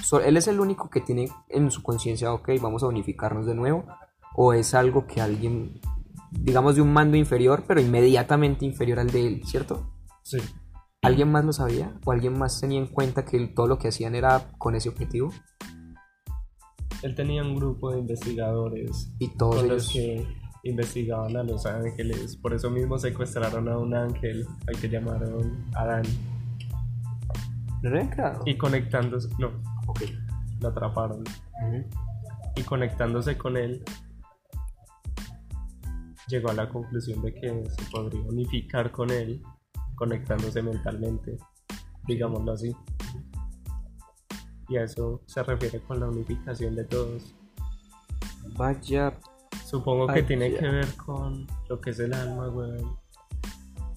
So- 0.03 0.21
¿Él 0.21 0.37
es 0.37 0.47
el 0.49 0.61
único 0.61 0.91
que 0.91 1.01
tiene 1.01 1.29
en 1.49 1.71
su 1.71 1.83
conciencia, 1.83 2.33
ok, 2.33 2.51
vamos 2.61 2.83
a 2.83 2.87
unificarnos 2.87 3.47
de 3.47 3.55
nuevo? 3.55 3.87
¿O 4.35 4.53
es 4.53 4.75
algo 4.75 5.07
que 5.07 5.21
alguien, 5.23 5.81
digamos, 6.31 6.77
de 6.77 6.83
un 6.83 6.93
mando 6.93 7.17
inferior, 7.17 7.65
pero 7.67 7.81
inmediatamente 7.81 8.65
inferior 8.67 8.99
al 9.01 9.11
de 9.11 9.27
él, 9.27 9.43
¿cierto? 9.47 9.91
Sí. 10.27 10.39
¿Alguien 11.03 11.31
más 11.31 11.45
lo 11.45 11.53
sabía? 11.53 11.95
¿O 12.05 12.11
alguien 12.11 12.37
más 12.37 12.61
tenía 12.61 12.81
en 12.81 12.89
cuenta 12.89 13.25
que 13.25 13.47
todo 13.47 13.69
lo 13.69 13.79
que 13.79 13.87
hacían 13.87 14.17
era 14.17 14.51
con 14.59 14.75
ese 14.75 14.89
objetivo? 14.89 15.31
Él 17.03 17.15
tenía 17.15 17.43
un 17.43 17.55
grupo 17.55 17.93
de 17.93 18.01
investigadores 18.01 19.13
Y 19.21 19.29
todos 19.37 19.61
con 19.61 19.69
los 19.69 19.89
que 19.89 20.27
investigaban 20.65 21.37
a 21.37 21.45
los 21.45 21.65
ángeles. 21.65 22.37
Por 22.37 22.55
eso 22.55 22.71
mismo 22.71 22.99
secuestraron 22.99 23.69
a 23.69 23.79
un 23.79 23.95
ángel 23.95 24.45
al 24.67 24.81
que 24.81 24.89
llamaron 24.89 25.65
Adán. 25.77 26.03
¿No? 27.83 28.43
Y 28.45 28.57
conectándose, 28.57 29.29
no, 29.39 29.53
Ok. 29.87 30.01
lo 30.61 30.69
atraparon. 30.71 31.23
Y 32.57 32.63
conectándose 32.63 33.39
con 33.39 33.57
él, 33.57 33.85
llegó 36.27 36.51
a 36.51 36.55
la 36.55 36.69
conclusión 36.69 37.23
de 37.23 37.33
que 37.33 37.65
se 37.71 37.91
podría 37.93 38.23
unificar 38.23 38.91
con 38.91 39.13
él, 39.13 39.41
conectándose 39.97 40.63
mentalmente, 40.63 41.37
digámoslo 42.07 42.53
así. 42.53 42.77
Y 44.69 44.77
a 44.77 44.85
eso 44.85 45.23
se 45.27 45.43
refiere 45.43 45.81
con 45.81 46.01
la 46.01 46.09
unificación 46.09 46.77
de 46.77 46.85
todos. 46.85 47.35
Vaya... 48.57 49.13
Supongo 49.65 50.07
que 50.07 50.23
tiene 50.23 50.55
que 50.55 50.69
ver 50.69 50.87
con 50.95 51.45
lo 51.69 51.81
que 51.81 51.91
es 51.91 51.99
el 51.99 52.15
alma, 52.15 52.49
weón. 52.49 52.97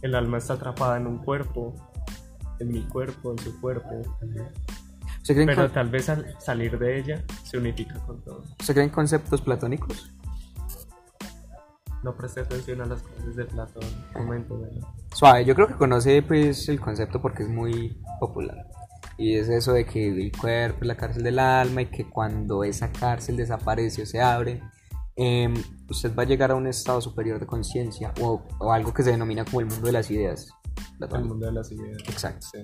El 0.02 0.16
alma 0.16 0.40
está 0.40 0.54
atrapada 0.54 0.98
en 0.98 1.06
un 1.06 1.20
cuerpo, 1.20 1.76
en 2.60 2.70
mi 2.70 2.82
cuerpo, 2.82 3.32
en 3.32 3.38
su 3.38 3.62
cuerpo. 3.62 4.02
¿Se 5.22 5.36
creen, 5.36 5.48
Pero 5.48 5.70
tal 5.70 5.90
vez 5.90 6.10
al 6.10 6.36
salir 6.40 6.80
de 6.80 6.98
ella 6.98 7.24
se 7.44 7.60
unifica 7.60 8.00
con 8.00 8.20
todo. 8.24 8.44
¿Se 8.64 8.74
creen 8.74 8.90
conceptos 8.90 9.42
platónicos? 9.42 10.12
No 12.04 12.16
presté 12.16 12.42
atención 12.42 12.82
a 12.82 12.86
las 12.86 13.02
cosas 13.02 13.36
de 13.36 13.46
Platón. 13.46 13.84
Momento, 14.16 14.56
weón. 14.56 14.80
Suave, 15.14 15.44
yo 15.46 15.54
creo 15.56 15.68
que 15.68 15.74
conoce 15.76 16.22
pues 16.22 16.70
el 16.70 16.80
concepto 16.80 17.22
porque 17.22 17.44
es 17.44 17.50
muy 17.50 18.02
popular. 18.20 18.58
Y 19.18 19.36
es 19.36 19.50
eso 19.50 19.74
de 19.74 19.86
que 19.86 20.08
el 20.08 20.32
cuerpo 20.32 20.80
es 20.82 20.88
la 20.88 20.96
cárcel 20.96 21.24
del 21.24 21.40
alma 21.40 21.82
y 21.82 21.88
que 21.88 22.10
cuando 22.10 22.64
esa 22.64 22.90
cárcel 22.92 23.36
desaparece 23.36 24.04
o 24.04 24.06
se 24.06 24.22
abre, 24.22 24.62
em, 25.18 25.54
usted 25.90 26.16
va 26.18 26.24
a 26.24 26.26
llegar 26.26 26.52
a 26.52 26.56
un 26.56 26.68
estado 26.68 27.02
superior 27.02 27.38
de 27.38 27.46
conciencia 27.46 28.14
o, 28.22 28.48
o 28.60 28.72
algo 28.72 28.94
que 28.94 29.04
se 29.04 29.12
denomina 29.12 29.44
como 29.44 29.60
el 29.60 29.66
mundo 29.66 29.88
de 29.88 29.92
las 29.92 30.10
ideas. 30.10 30.50
El 31.02 31.26
mundo 31.26 31.48
de 31.48 31.52
las 31.52 31.70
ideas. 31.72 31.98
Exacto. 32.08 32.48
Sí. 32.54 32.60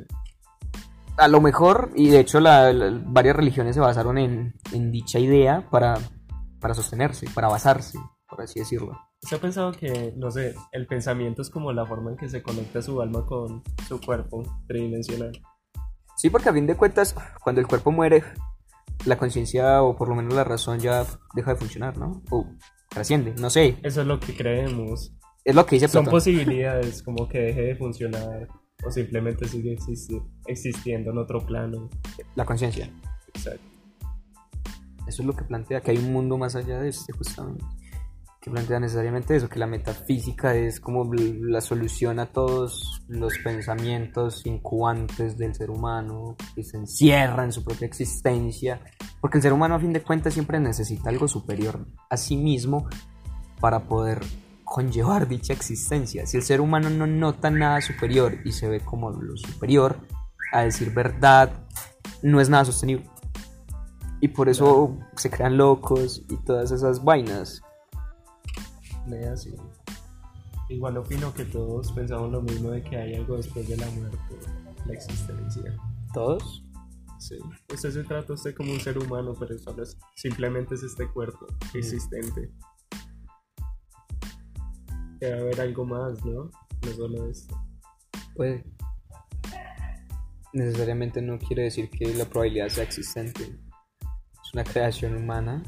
A 1.18 1.28
lo 1.28 1.42
mejor, 1.42 1.92
y 1.96 2.10
de 2.10 2.20
hecho 2.20 2.40
la- 2.40 2.72
la- 2.72 3.02
varias 3.06 3.36
religiones 3.36 3.76
se 3.76 3.82
basaron 3.82 4.18
en, 4.18 4.54
en 4.72 4.92
dicha 4.92 5.20
idea 5.20 5.68
para, 5.70 5.98
para 6.62 6.74
sostenerse, 6.74 7.28
para 7.36 7.50
basarse, 7.50 8.00
por 8.30 8.42
así 8.42 8.60
decirlo. 8.60 8.98
¿Usted 9.26 9.38
ha 9.38 9.42
pensado 9.42 9.72
que, 9.72 10.14
no 10.18 10.30
sé, 10.30 10.54
el 10.72 10.86
pensamiento 10.86 11.42
es 11.42 11.50
como 11.50 11.72
la 11.74 11.84
forma 11.88 12.12
en 12.12 12.18
que 12.18 12.30
se 12.30 12.44
conecta 12.44 12.80
su 12.84 13.02
alma 13.02 13.26
con 13.26 13.64
su 13.88 14.00
cuerpo 14.00 14.44
tridimensional? 14.68 15.32
Sí, 16.16 16.30
porque 16.30 16.50
a 16.50 16.54
fin 16.54 16.68
de 16.68 16.76
cuentas, 16.78 17.16
cuando 17.44 17.60
el 17.60 17.66
cuerpo 17.66 17.92
muere, 17.92 18.24
la 19.08 19.18
conciencia 19.18 19.82
o 19.82 19.96
por 19.96 20.10
lo 20.10 20.16
menos 20.16 20.36
la 20.36 20.44
razón 20.44 20.78
ya 20.78 21.04
deja 21.34 21.56
de 21.56 21.58
funcionar, 21.60 21.98
¿no? 21.98 22.22
O 22.30 22.46
trasciende, 22.88 23.34
no 23.40 23.50
sé. 23.50 23.80
Eso 23.82 24.02
es 24.02 24.08
lo 24.08 24.20
que 24.20 24.38
creemos. 24.38 25.12
Es 25.44 25.56
lo 25.56 25.66
que 25.66 25.78
dice 25.78 25.88
Son 25.88 26.04
Platón. 26.04 26.18
posibilidades 26.18 27.02
como 27.02 27.28
que 27.28 27.40
deje 27.40 27.62
de 27.62 27.76
funcionar 27.78 28.48
o 28.86 28.92
simplemente 28.92 29.48
sigue 29.48 29.76
existi- 29.76 30.24
existiendo 30.46 31.10
en 31.10 31.18
otro 31.18 31.44
plano. 31.44 31.90
La 32.36 32.46
conciencia. 32.46 32.92
Exacto. 33.34 33.64
Eso 35.08 35.24
es 35.24 35.26
lo 35.26 35.36
que 35.36 35.46
plantea, 35.46 35.82
que 35.82 35.90
hay 35.90 35.98
un 35.98 36.14
mundo 36.14 36.38
más 36.38 36.56
allá 36.56 36.80
de 36.80 36.90
este, 36.90 37.12
justamente. 37.14 37.66
Que 38.46 38.52
plantea 38.52 38.80
necesariamente 38.80 39.36
eso, 39.36 39.50
que 39.50 39.58
la 39.58 39.66
metafísica 39.66 40.54
es 40.54 40.80
como 40.80 41.12
la 41.16 41.62
solución 41.62 42.20
a 42.20 42.28
todos 42.28 43.02
los 43.08 43.40
pensamientos 43.40 44.46
incubantes 44.46 45.36
del 45.36 45.56
ser 45.56 45.72
humano, 45.72 46.36
que 46.54 46.64
se 46.64 46.78
encierra 46.78 47.44
en 47.44 47.52
su 47.52 47.64
propia 47.64 47.88
existencia. 47.88 48.82
Porque 49.20 49.40
el 49.40 49.42
ser 49.42 49.52
humano, 49.52 49.74
a 49.74 49.80
fin 49.80 49.94
de 49.94 50.04
cuentas, 50.04 50.36
siempre 50.36 50.60
necesita 50.60 51.10
algo 51.10 51.28
superior 51.28 51.88
a 52.08 52.18
sí 52.18 52.38
mismo 52.38 52.88
para 53.60 53.86
poder 53.86 54.22
conllevar 54.64 55.28
dicha 55.28 55.54
existencia. 55.54 56.28
Si 56.28 56.38
el 56.38 56.44
ser 56.44 56.62
humano 56.62 56.92
no 56.92 57.08
nota 57.08 57.50
nada 57.50 57.82
superior 57.82 58.42
y 58.46 58.52
se 58.52 58.70
ve 58.70 58.80
como 58.80 59.10
lo 59.10 59.36
superior, 59.38 59.98
a 60.54 60.62
decir 60.62 60.94
verdad, 60.94 61.66
no 62.22 62.40
es 62.40 62.50
nada 62.50 62.66
sostenible. 62.66 63.10
Y 64.22 64.28
por 64.28 64.50
eso 64.50 65.00
se 65.16 65.32
crean 65.32 65.58
locos 65.58 66.24
y 66.30 66.38
todas 66.46 66.70
esas 66.72 67.04
vainas. 67.04 67.64
Vea 69.08 69.34
así. 69.34 69.56
Igual 70.70 70.98
opino 70.98 71.34
que 71.34 71.46
todos 71.46 71.92
pensamos 71.92 72.32
lo 72.32 72.42
mismo 72.42 72.72
de 72.72 72.82
que 72.82 72.98
hay 72.98 73.16
algo 73.16 73.38
después 73.38 73.68
de 73.68 73.78
la 73.78 73.88
muerte, 73.92 74.36
la 74.86 74.94
existencia. 74.94 75.78
¿Todos? 76.14 76.64
Sí. 77.20 77.38
Usted 77.72 77.92
se 77.92 78.04
trata 78.04 78.34
usted 78.34 78.56
como 78.56 78.72
un 78.72 78.80
ser 78.80 78.98
humano, 78.98 79.34
pero 79.40 79.58
solo 79.60 79.84
es, 79.84 79.98
simplemente 80.16 80.76
es 80.76 80.84
este 80.84 81.08
cuerpo 81.08 81.46
existente. 81.74 82.52
Debe 85.20 85.40
haber 85.40 85.62
algo 85.62 85.86
más, 85.86 86.24
¿no? 86.26 86.50
No 86.84 86.92
solo 86.96 87.30
esto. 87.30 87.56
Puede. 88.36 88.66
Necesariamente 90.54 91.22
no 91.22 91.38
quiere 91.38 91.64
decir 91.64 91.90
que 91.90 92.14
la 92.16 92.26
probabilidad 92.26 92.70
sea 92.70 92.84
existente. 92.84 93.44
Es 93.44 94.54
una 94.54 94.64
creación 94.64 95.16
humana. 95.16 95.64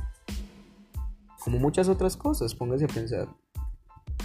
Como 1.47 1.59
muchas 1.59 1.87
otras 1.87 2.17
cosas, 2.17 2.53
póngase 2.53 2.83
a 2.83 2.87
pensar. 2.89 3.29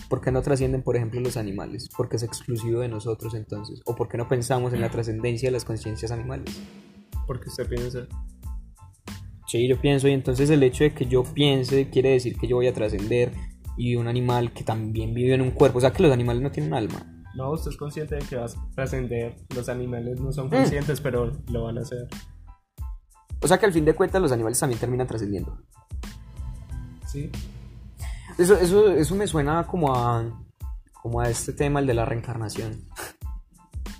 ¿Por 0.08 0.20
qué 0.20 0.32
no 0.32 0.42
trascienden, 0.42 0.82
por 0.82 0.96
ejemplo, 0.96 1.20
los 1.20 1.36
animales? 1.36 1.88
Porque 1.96 2.16
es 2.16 2.24
exclusivo 2.24 2.80
de 2.80 2.88
nosotros 2.88 3.34
entonces. 3.34 3.80
¿O 3.84 3.94
por 3.94 4.08
qué 4.08 4.18
no 4.18 4.26
pensamos 4.26 4.72
en 4.72 4.80
la 4.80 4.90
trascendencia 4.90 5.46
de 5.46 5.52
las 5.52 5.64
conciencias 5.64 6.10
animales? 6.10 6.60
Porque 7.28 7.48
usted 7.48 7.68
piensa, 7.68 8.08
Sí, 9.46 9.68
yo 9.68 9.80
pienso, 9.80 10.08
y 10.08 10.12
entonces 10.14 10.50
el 10.50 10.64
hecho 10.64 10.82
de 10.82 10.94
que 10.94 11.06
yo 11.06 11.22
piense 11.22 11.90
quiere 11.90 12.10
decir 12.10 12.36
que 12.36 12.48
yo 12.48 12.56
voy 12.56 12.66
a 12.66 12.74
trascender 12.74 13.30
y 13.76 13.94
un 13.94 14.08
animal 14.08 14.52
que 14.52 14.64
también 14.64 15.14
vive 15.14 15.34
en 15.34 15.42
un 15.42 15.52
cuerpo, 15.52 15.78
o 15.78 15.80
sea 15.80 15.92
que 15.92 16.02
los 16.02 16.10
animales 16.10 16.42
no 16.42 16.50
tienen 16.50 16.72
un 16.72 16.78
alma. 16.78 17.06
no, 17.36 17.52
usted 17.52 17.70
es 17.70 17.76
consciente 17.76 18.16
de 18.16 18.22
que 18.22 18.34
va 18.34 18.46
a 18.46 18.74
trascender. 18.74 19.36
Los 19.54 19.68
animales 19.68 20.18
no 20.20 20.30
Mm. 20.30 20.32
son 20.32 20.50
conscientes, 20.50 21.00
pero 21.00 21.30
lo 21.52 21.62
van 21.66 21.78
a 21.78 21.82
hacer. 21.82 22.08
O 23.40 23.46
sea 23.48 23.58
que 23.58 23.66
al 23.66 23.72
fin 23.72 23.84
de 23.84 23.94
cuentas 23.94 24.20
los 24.20 24.32
animales 24.32 24.58
también 24.58 24.78
terminan 24.80 25.06
trascendiendo. 25.06 25.56
Sí. 27.12 27.30
Eso, 28.38 28.56
eso, 28.56 28.90
eso 28.90 29.14
me 29.14 29.26
suena 29.26 29.66
como 29.66 29.94
a, 29.94 30.24
como 31.02 31.20
a 31.20 31.28
este 31.28 31.52
tema, 31.52 31.80
el 31.80 31.86
de 31.86 31.94
la 31.94 32.04
reencarnación, 32.06 32.80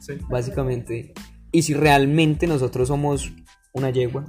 Sí. 0.01 0.15
básicamente. 0.31 1.13
¿Y 1.51 1.63
si 1.63 1.75
realmente 1.75 2.47
nosotros 2.47 2.89
somos 2.89 3.31
una 3.75 3.91
yegua? 3.91 4.25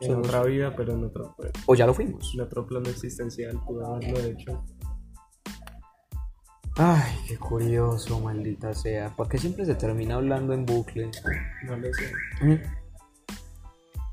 En 0.00 0.10
Somos- 0.10 0.26
otra 0.28 0.42
vida, 0.44 0.74
pero 0.76 0.94
en 0.94 1.04
otro, 1.04 1.34
¿O 1.66 1.74
ya 1.74 1.86
lo 1.86 1.94
fuimos? 1.94 2.32
en 2.34 2.40
otro 2.40 2.66
plano 2.66 2.88
existencial 2.88 3.60
pudo 3.64 3.86
haberlo 3.94 4.18
hecho. 4.20 4.64
Ay, 6.76 7.12
qué 7.26 7.36
curioso, 7.36 8.20
maldita 8.20 8.72
sea. 8.72 9.14
¿Por 9.16 9.28
qué 9.28 9.38
siempre 9.38 9.64
se 9.66 9.74
termina 9.74 10.14
hablando 10.14 10.52
en 10.52 10.64
bucle? 10.64 11.10
No 11.66 11.76
lo 11.76 11.88
sé. 11.92 12.12
Mm. 12.40 12.54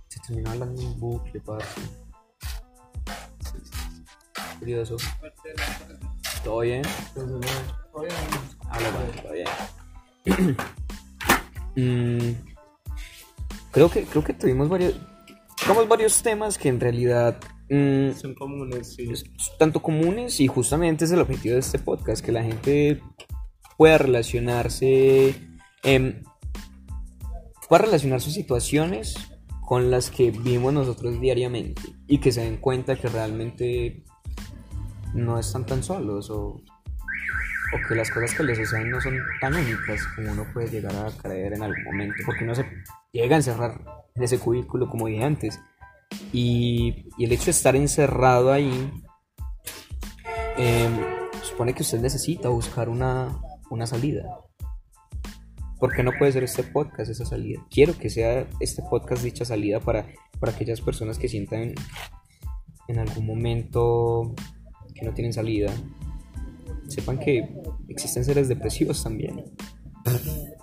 Se 0.08 0.20
termina 0.28 0.52
hablando 0.52 0.82
en 0.82 1.00
bucle, 1.00 1.40
parce. 1.42 1.82
Curioso. 4.60 4.98
¿Todo 6.44 6.60
bien? 6.60 6.84
Entonces, 7.16 7.52
no, 7.94 8.02
Habla, 8.70 8.90
bueno, 8.92 9.22
todo 9.22 9.34
bien. 9.34 10.58
Mm, 11.78 12.32
creo 13.72 13.92
que 13.92 14.06
creo 14.06 14.24
que 14.24 14.34
tuvimos 14.34 14.70
varios 14.70 14.96
tocamos 15.60 15.90
varios 15.90 16.22
temas 16.22 16.58
que 16.58 16.70
en 16.70 16.80
realidad 16.80 17.38
mm, 17.70 18.12
son 18.12 18.36
comunes, 18.36 18.94
sí. 18.96 19.12
tanto 19.58 19.82
comunes 19.82 20.40
y 20.40 20.48
justamente 20.48 21.06
es 21.06 21.12
el 21.12 21.20
objetivo 21.20 21.56
de 21.56 21.60
este 21.60 21.80
podcast, 21.80 22.24
que 22.24 22.32
la 22.32 22.44
gente 22.44 23.02
pueda 23.78 23.98
relacionarse, 23.98 25.36
em, 25.84 26.24
pueda 27.68 27.86
relacionar 27.86 28.22
sus 28.22 28.34
situaciones 28.34 29.16
con 29.62 29.90
las 29.90 30.12
que 30.12 30.32
vivimos 30.32 30.74
nosotros 30.74 31.20
diariamente 31.20 31.82
y 32.08 32.20
que 32.20 32.32
se 32.32 32.42
den 32.42 32.58
cuenta 32.58 32.96
que 32.96 33.08
realmente 33.08 34.04
no 35.16 35.40
están 35.40 35.66
tan 35.66 35.82
solos 35.82 36.30
o, 36.30 36.62
o 37.74 37.88
que 37.88 37.96
las 37.96 38.12
cosas 38.12 38.34
que 38.36 38.44
les 38.44 38.58
suceden 38.58 38.92
no 38.92 39.02
son 39.02 39.18
tan 39.42 39.54
únicas 39.54 40.06
como 40.16 40.32
uno 40.32 40.46
puede 40.54 40.70
llegar 40.70 40.96
a 40.96 41.10
creer 41.12 41.54
en 41.54 41.64
algún 41.64 41.84
momento, 41.86 42.16
porque 42.26 42.44
uno 42.44 42.54
se 42.54 42.66
llega 43.12 43.36
a 43.36 43.40
encerrar 43.40 43.82
en 44.14 44.24
ese 44.24 44.40
cubículo 44.40 44.90
como 44.90 45.08
dije 45.08 45.24
antes 45.24 45.60
y, 46.32 47.08
y 47.18 47.26
el 47.26 47.32
hecho 47.32 47.46
de 47.46 47.52
estar 47.52 47.76
encerrado 47.76 48.52
ahí 48.52 48.92
em, 50.58 50.94
supone 51.44 51.74
que 51.74 51.84
usted 51.84 52.00
necesita 52.02 52.50
buscar 52.50 52.90
una, 52.90 53.40
una 53.70 53.88
salida. 53.88 54.24
¿Por 55.80 55.94
qué 55.94 56.04
no 56.04 56.12
puede 56.18 56.32
ser 56.32 56.44
este 56.44 56.64
podcast 56.64 57.12
esa 57.12 57.26
salida? 57.26 57.62
Quiero 57.70 57.98
que 57.98 58.10
sea 58.10 58.48
este 58.60 58.82
podcast 58.90 59.24
dicha 59.24 59.46
salida 59.46 59.80
para, 59.80 60.08
para 60.40 60.54
aquellas 60.54 60.82
personas 60.82 61.20
que 61.20 61.28
sientan 61.28 61.74
en 62.88 63.00
algún 63.00 63.26
momento 63.26 64.34
que 64.96 65.06
no 65.06 65.14
tienen 65.14 65.34
salida. 65.34 65.72
Sepan 66.88 67.20
que 67.20 67.48
existen 67.90 68.24
seres 68.26 68.48
depresivos 68.48 69.04
también. 69.04 69.44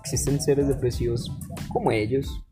Existen 0.01 0.41
seres 0.41 0.69
depresivos 0.69 1.31
como 1.69 1.91
ellos. 1.93 2.43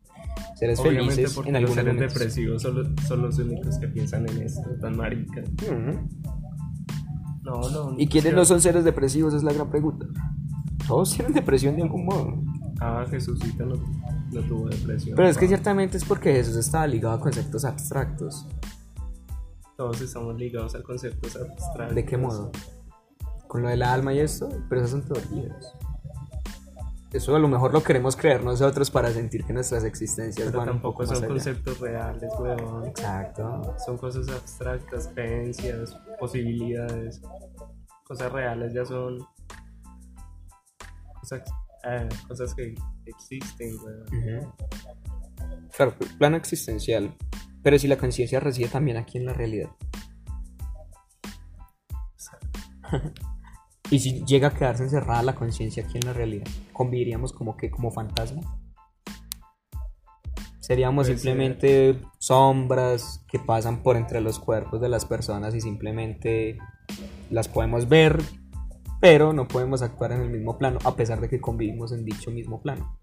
Seres 0.55 0.79
Obviamente 0.79 1.15
felices 1.15 1.33
porque 1.35 1.49
en 1.49 1.53
los 1.53 1.59
algunos 1.61 1.75
seres 1.75 1.93
momentos. 1.95 2.13
depresivos 2.19 2.61
son, 2.61 2.95
son 3.07 3.21
los 3.23 3.37
únicos 3.39 3.77
que 3.79 3.87
piensan 3.87 4.29
en 4.29 4.41
esto, 4.43 4.69
tan 4.79 4.95
marica. 4.95 5.41
Ujú. 5.41 6.07
No, 7.43 7.69
no. 7.69 7.95
¿Y 7.97 8.07
quiénes 8.07 8.31
es 8.31 8.35
no 8.35 8.45
son 8.45 8.61
seres 8.61 8.83
depresivos? 8.83 9.33
Es 9.33 9.43
la 9.43 9.53
gran 9.53 9.69
pregunta. 9.69 10.05
Todos 10.87 11.13
tienen 11.15 11.33
depresión 11.33 11.75
de 11.75 11.83
algún 11.83 12.05
modo. 12.05 12.43
Ah, 12.79 13.05
Jesucita 13.09 13.65
no, 13.65 13.75
no 14.31 14.41
tuvo 14.41 14.69
depresión. 14.69 15.15
Pero 15.15 15.27
es 15.29 15.37
que 15.37 15.45
Ah, 15.45 15.49
ciertamente 15.49 15.97
es 15.97 16.05
porque 16.05 16.33
Jesús 16.33 16.55
estaba 16.57 16.85
ligado 16.87 17.15
a 17.15 17.19
conceptos 17.19 17.65
abstractos. 17.65 18.45
Todos 19.81 19.99
estamos 20.01 20.35
ligados 20.37 20.75
a 20.75 20.83
conceptos 20.83 21.35
abstractos. 21.35 21.95
¿De 21.95 22.05
qué 22.05 22.15
modo? 22.15 22.51
Con 23.47 23.63
lo 23.63 23.69
del 23.69 23.81
alma 23.81 24.13
y 24.13 24.19
esto, 24.19 24.47
pero 24.69 24.81
esas 24.81 24.91
son 24.91 25.01
teorías. 25.01 25.73
Eso 27.11 27.35
a 27.35 27.39
lo 27.39 27.47
mejor 27.47 27.73
lo 27.73 27.81
queremos 27.81 28.15
creer 28.15 28.43
nosotros 28.43 28.91
para 28.91 29.09
sentir 29.09 29.43
que 29.43 29.53
nuestras 29.53 29.83
existencias 29.83 30.45
Pero 30.45 30.59
van 30.59 30.69
un 30.69 30.75
tampoco 30.75 30.99
más 30.99 31.07
son 31.09 31.17
allá. 31.17 31.27
conceptos 31.29 31.79
reales, 31.79 32.31
weón. 32.37 32.85
Exacto. 32.85 33.75
Son 33.83 33.97
cosas 33.97 34.29
abstractas, 34.29 35.07
creencias, 35.15 35.97
posibilidades. 36.19 37.19
Cosas 38.03 38.31
reales 38.31 38.75
ya 38.75 38.85
son 38.85 39.17
cosas, 41.19 41.41
cosas 42.27 42.53
que 42.53 42.75
existen, 43.07 43.75
weón. 43.83 44.41
Ujú. 44.43 44.53
Claro, 45.75 45.95
plano 46.19 46.37
existencial. 46.37 47.11
Pero 47.63 47.77
si 47.77 47.87
la 47.87 47.97
conciencia 47.97 48.39
reside 48.39 48.67
también 48.67 48.97
aquí 48.97 49.17
en 49.17 49.25
la 49.25 49.33
realidad. 49.33 49.69
y 53.91 53.99
si 53.99 54.23
llega 54.25 54.49
a 54.49 54.53
quedarse 54.53 54.83
encerrada 54.83 55.23
la 55.23 55.35
conciencia 55.35 55.83
aquí 55.83 55.97
en 55.97 56.05
la 56.05 56.13
realidad, 56.13 56.47
¿conviviríamos 56.73 57.33
como 57.33 57.55
que 57.57 57.69
como 57.69 57.91
fantasmas? 57.91 58.45
Seríamos 60.59 61.07
simplemente 61.07 61.99
sombras 62.19 63.25
que 63.27 63.39
pasan 63.39 63.83
por 63.83 63.97
entre 63.97 64.21
los 64.21 64.39
cuerpos 64.39 64.79
de 64.79 64.89
las 64.89 65.05
personas 65.05 65.53
y 65.55 65.59
simplemente 65.59 66.57
las 67.29 67.47
podemos 67.47 67.89
ver, 67.89 68.21
pero 69.01 69.33
no 69.33 69.47
podemos 69.47 69.81
actuar 69.81 70.11
en 70.13 70.21
el 70.21 70.29
mismo 70.29 70.57
plano, 70.57 70.79
a 70.85 70.95
pesar 70.95 71.19
de 71.19 71.27
que 71.29 71.41
convivimos 71.41 71.91
en 71.91 72.05
dicho 72.05 72.31
mismo 72.31 72.61
plano. 72.61 72.99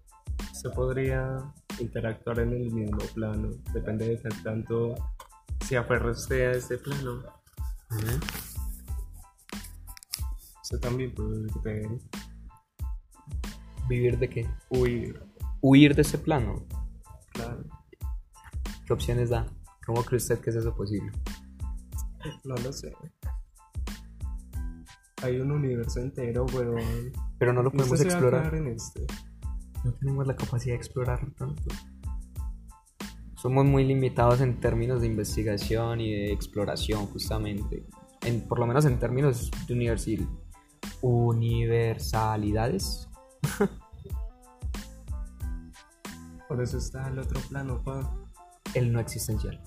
Se 0.53 0.69
podría 0.69 1.53
interactuar 1.79 2.39
en 2.39 2.53
el 2.53 2.71
mismo 2.71 2.97
plano. 3.13 3.49
Depende 3.73 4.07
de 4.09 4.19
qué 4.21 4.29
tanto 4.43 4.95
se 5.65 5.77
aferre 5.77 6.11
usted 6.11 6.47
a 6.49 6.51
este 6.57 6.77
plano. 6.77 7.23
Usted 10.61 10.79
también 10.79 11.13
puede 11.15 11.89
¿Vivir 13.87 14.19
de 14.19 14.29
qué? 14.29 14.49
huir, 14.69 15.19
Huir 15.61 15.95
de 15.95 16.03
ese 16.03 16.17
plano. 16.19 16.65
claro. 17.33 17.63
¿Qué 18.85 18.93
opciones 18.93 19.29
da? 19.29 19.45
¿Cómo 19.85 20.03
cree 20.03 20.17
usted 20.17 20.39
que 20.39 20.49
es 20.51 20.55
eso 20.55 20.75
posible? 20.75 21.11
No 22.43 22.55
lo 22.55 22.71
sé. 22.71 22.93
Hay 25.23 25.39
un 25.39 25.51
universo 25.51 25.99
entero, 25.99 26.45
weón. 26.53 27.11
Pero 27.39 27.51
no 27.53 27.61
lo 27.63 27.71
podemos 27.71 27.99
explorar. 28.01 28.53
en 28.55 28.67
este. 28.67 29.05
No 29.83 29.91
tenemos 29.93 30.27
la 30.27 30.35
capacidad 30.35 30.73
de 30.73 30.77
explorar 30.77 31.19
tanto. 31.37 31.63
Somos 33.35 33.65
muy 33.65 33.85
limitados 33.85 34.41
en 34.41 34.59
términos 34.59 35.01
de 35.01 35.07
investigación 35.07 36.01
y 36.01 36.13
de 36.13 36.31
exploración, 36.33 37.05
justamente. 37.07 37.85
En, 38.25 38.41
por 38.47 38.59
lo 38.59 38.67
menos 38.67 38.85
en 38.85 38.99
términos 38.99 39.49
de 39.67 39.73
universi- 39.73 40.27
universalidades. 41.01 43.07
Por 46.49 46.61
eso 46.63 46.77
está 46.79 47.07
el 47.07 47.19
otro 47.19 47.39
plano, 47.47 47.81
pa. 47.83 48.11
El 48.73 48.91
no 48.91 48.99
existencial. 48.99 49.61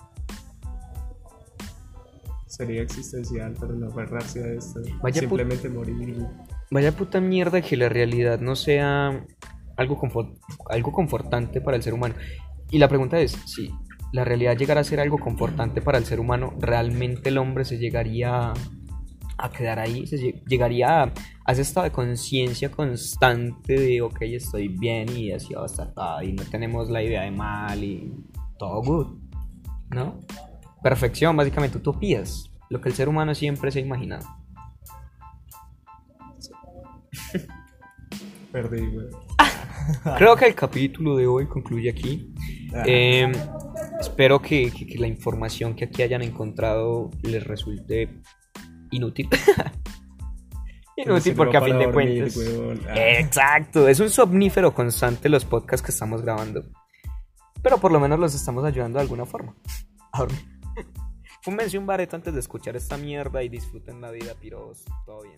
Sería 2.47 2.83
existencial, 2.83 3.55
pero 3.59 3.73
no 3.75 3.89
aferrarse 3.89 4.45
a 4.45 4.49
esto. 4.53 4.81
Vaya 5.01 5.21
Simplemente 5.21 5.69
morir. 5.71 6.27
Vaya 6.71 6.95
puta 6.95 7.19
mierda 7.21 7.63
que 7.63 7.77
la 7.77 7.89
realidad 7.89 8.41
no 8.41 8.55
sea 8.57 9.25
algo, 9.83 9.99
confort- 10.01 10.39
algo 10.71 10.93
confortante 10.93 11.61
para 11.61 11.77
el 11.77 11.83
ser 11.83 11.95
humano. 11.95 12.15
Y 12.71 12.79
la 12.79 12.89
pregunta 12.89 13.19
es, 13.19 13.33
si 13.47 13.71
la 14.13 14.25
realidad 14.25 14.57
llegara 14.57 14.81
a 14.81 14.85
ser 14.85 15.01
algo 15.01 15.19
confortante 15.19 15.83
para 15.83 15.99
el 15.99 16.05
ser 16.05 16.21
humano, 16.21 16.55
¿realmente 16.59 17.29
el 17.29 17.39
hombre 17.39 17.65
se 17.65 17.79
llegaría 17.79 18.53
a 19.39 19.51
quedar 19.51 19.79
ahí? 19.79 20.07
¿Se 20.07 20.17
lle- 20.17 20.43
llegaría 20.47 21.03
a, 21.03 21.13
a 21.45 21.53
ese 21.53 21.63
estado 21.63 21.85
de 21.85 21.93
conciencia 21.93 22.71
constante 22.71 23.79
de, 23.79 24.01
ok, 24.03 24.23
estoy 24.23 24.69
bien 24.69 25.09
y 25.17 25.33
así 25.33 25.53
va 25.55 25.63
a 25.63 25.67
estar 25.67 25.93
todo, 25.93 26.23
y 26.23 26.33
no 26.33 26.45
tenemos 26.45 26.89
la 26.91 27.03
idea 27.03 27.23
de 27.23 27.31
mal 27.31 27.83
y 27.83 28.13
todo 28.59 28.83
good? 28.83 29.19
¿No? 29.91 30.21
Perfección, 30.83 31.37
básicamente 31.37 31.79
utopías, 31.79 32.51
lo 32.71 32.81
que 32.81 32.89
el 32.89 32.95
ser 32.95 33.09
humano 33.09 33.35
siempre 33.35 33.71
se 33.71 33.79
ha 33.81 33.83
imaginado. 33.83 34.27
Perdí, 38.53 38.83
weón. 38.83 39.11
Creo 40.17 40.37
que 40.37 40.47
el 40.47 40.55
capítulo 40.55 41.17
de 41.17 41.27
hoy 41.27 41.47
concluye 41.47 41.91
aquí. 41.91 42.33
Eh, 42.87 43.31
espero 44.01 44.41
que, 44.41 44.71
que- 44.71 44.87
que 44.87 44.99
la 44.99 45.07
información 45.07 45.75
que 45.75 45.85
aquí 45.85 46.03
hayan 46.03 46.23
encontrado 46.23 47.11
les 47.23 47.45
resulte 47.47 48.21
inútil. 48.91 49.29
inútil 50.97 51.35
porque 51.35 51.57
a 51.57 51.63
fin 51.63 51.79
de 51.79 51.85
dormir, 51.87 52.33
cuentas... 52.33 52.87
Ah. 52.89 52.95
Exacto, 53.19 53.89
es 53.89 54.01
un 54.01 54.11
somnífero 54.11 54.75
constante 54.75 55.29
los 55.29 55.45
podcasts 55.45 55.85
que 55.85 55.93
estamos 55.93 56.23
grabando. 56.23 56.63
Pero 57.63 57.79
por 57.79 57.93
lo 57.93 58.01
menos 58.01 58.19
los 58.19 58.35
estamos 58.35 58.65
ayudando 58.65 58.99
de 58.99 59.03
alguna 59.03 59.25
forma. 59.25 59.55
a 60.13 60.19
dormir. 60.21 60.41
Fúmense 61.43 61.77
un 61.79 61.87
bareto 61.87 62.17
antes 62.17 62.33
de 62.35 62.41
escuchar 62.41 62.77
esta 62.77 62.97
mierda 62.97 63.43
y 63.43 63.49
disfruten 63.49 64.01
la 64.01 64.11
vida, 64.11 64.35
piros. 64.41 64.85
Todo 65.07 65.23
bien. 65.23 65.37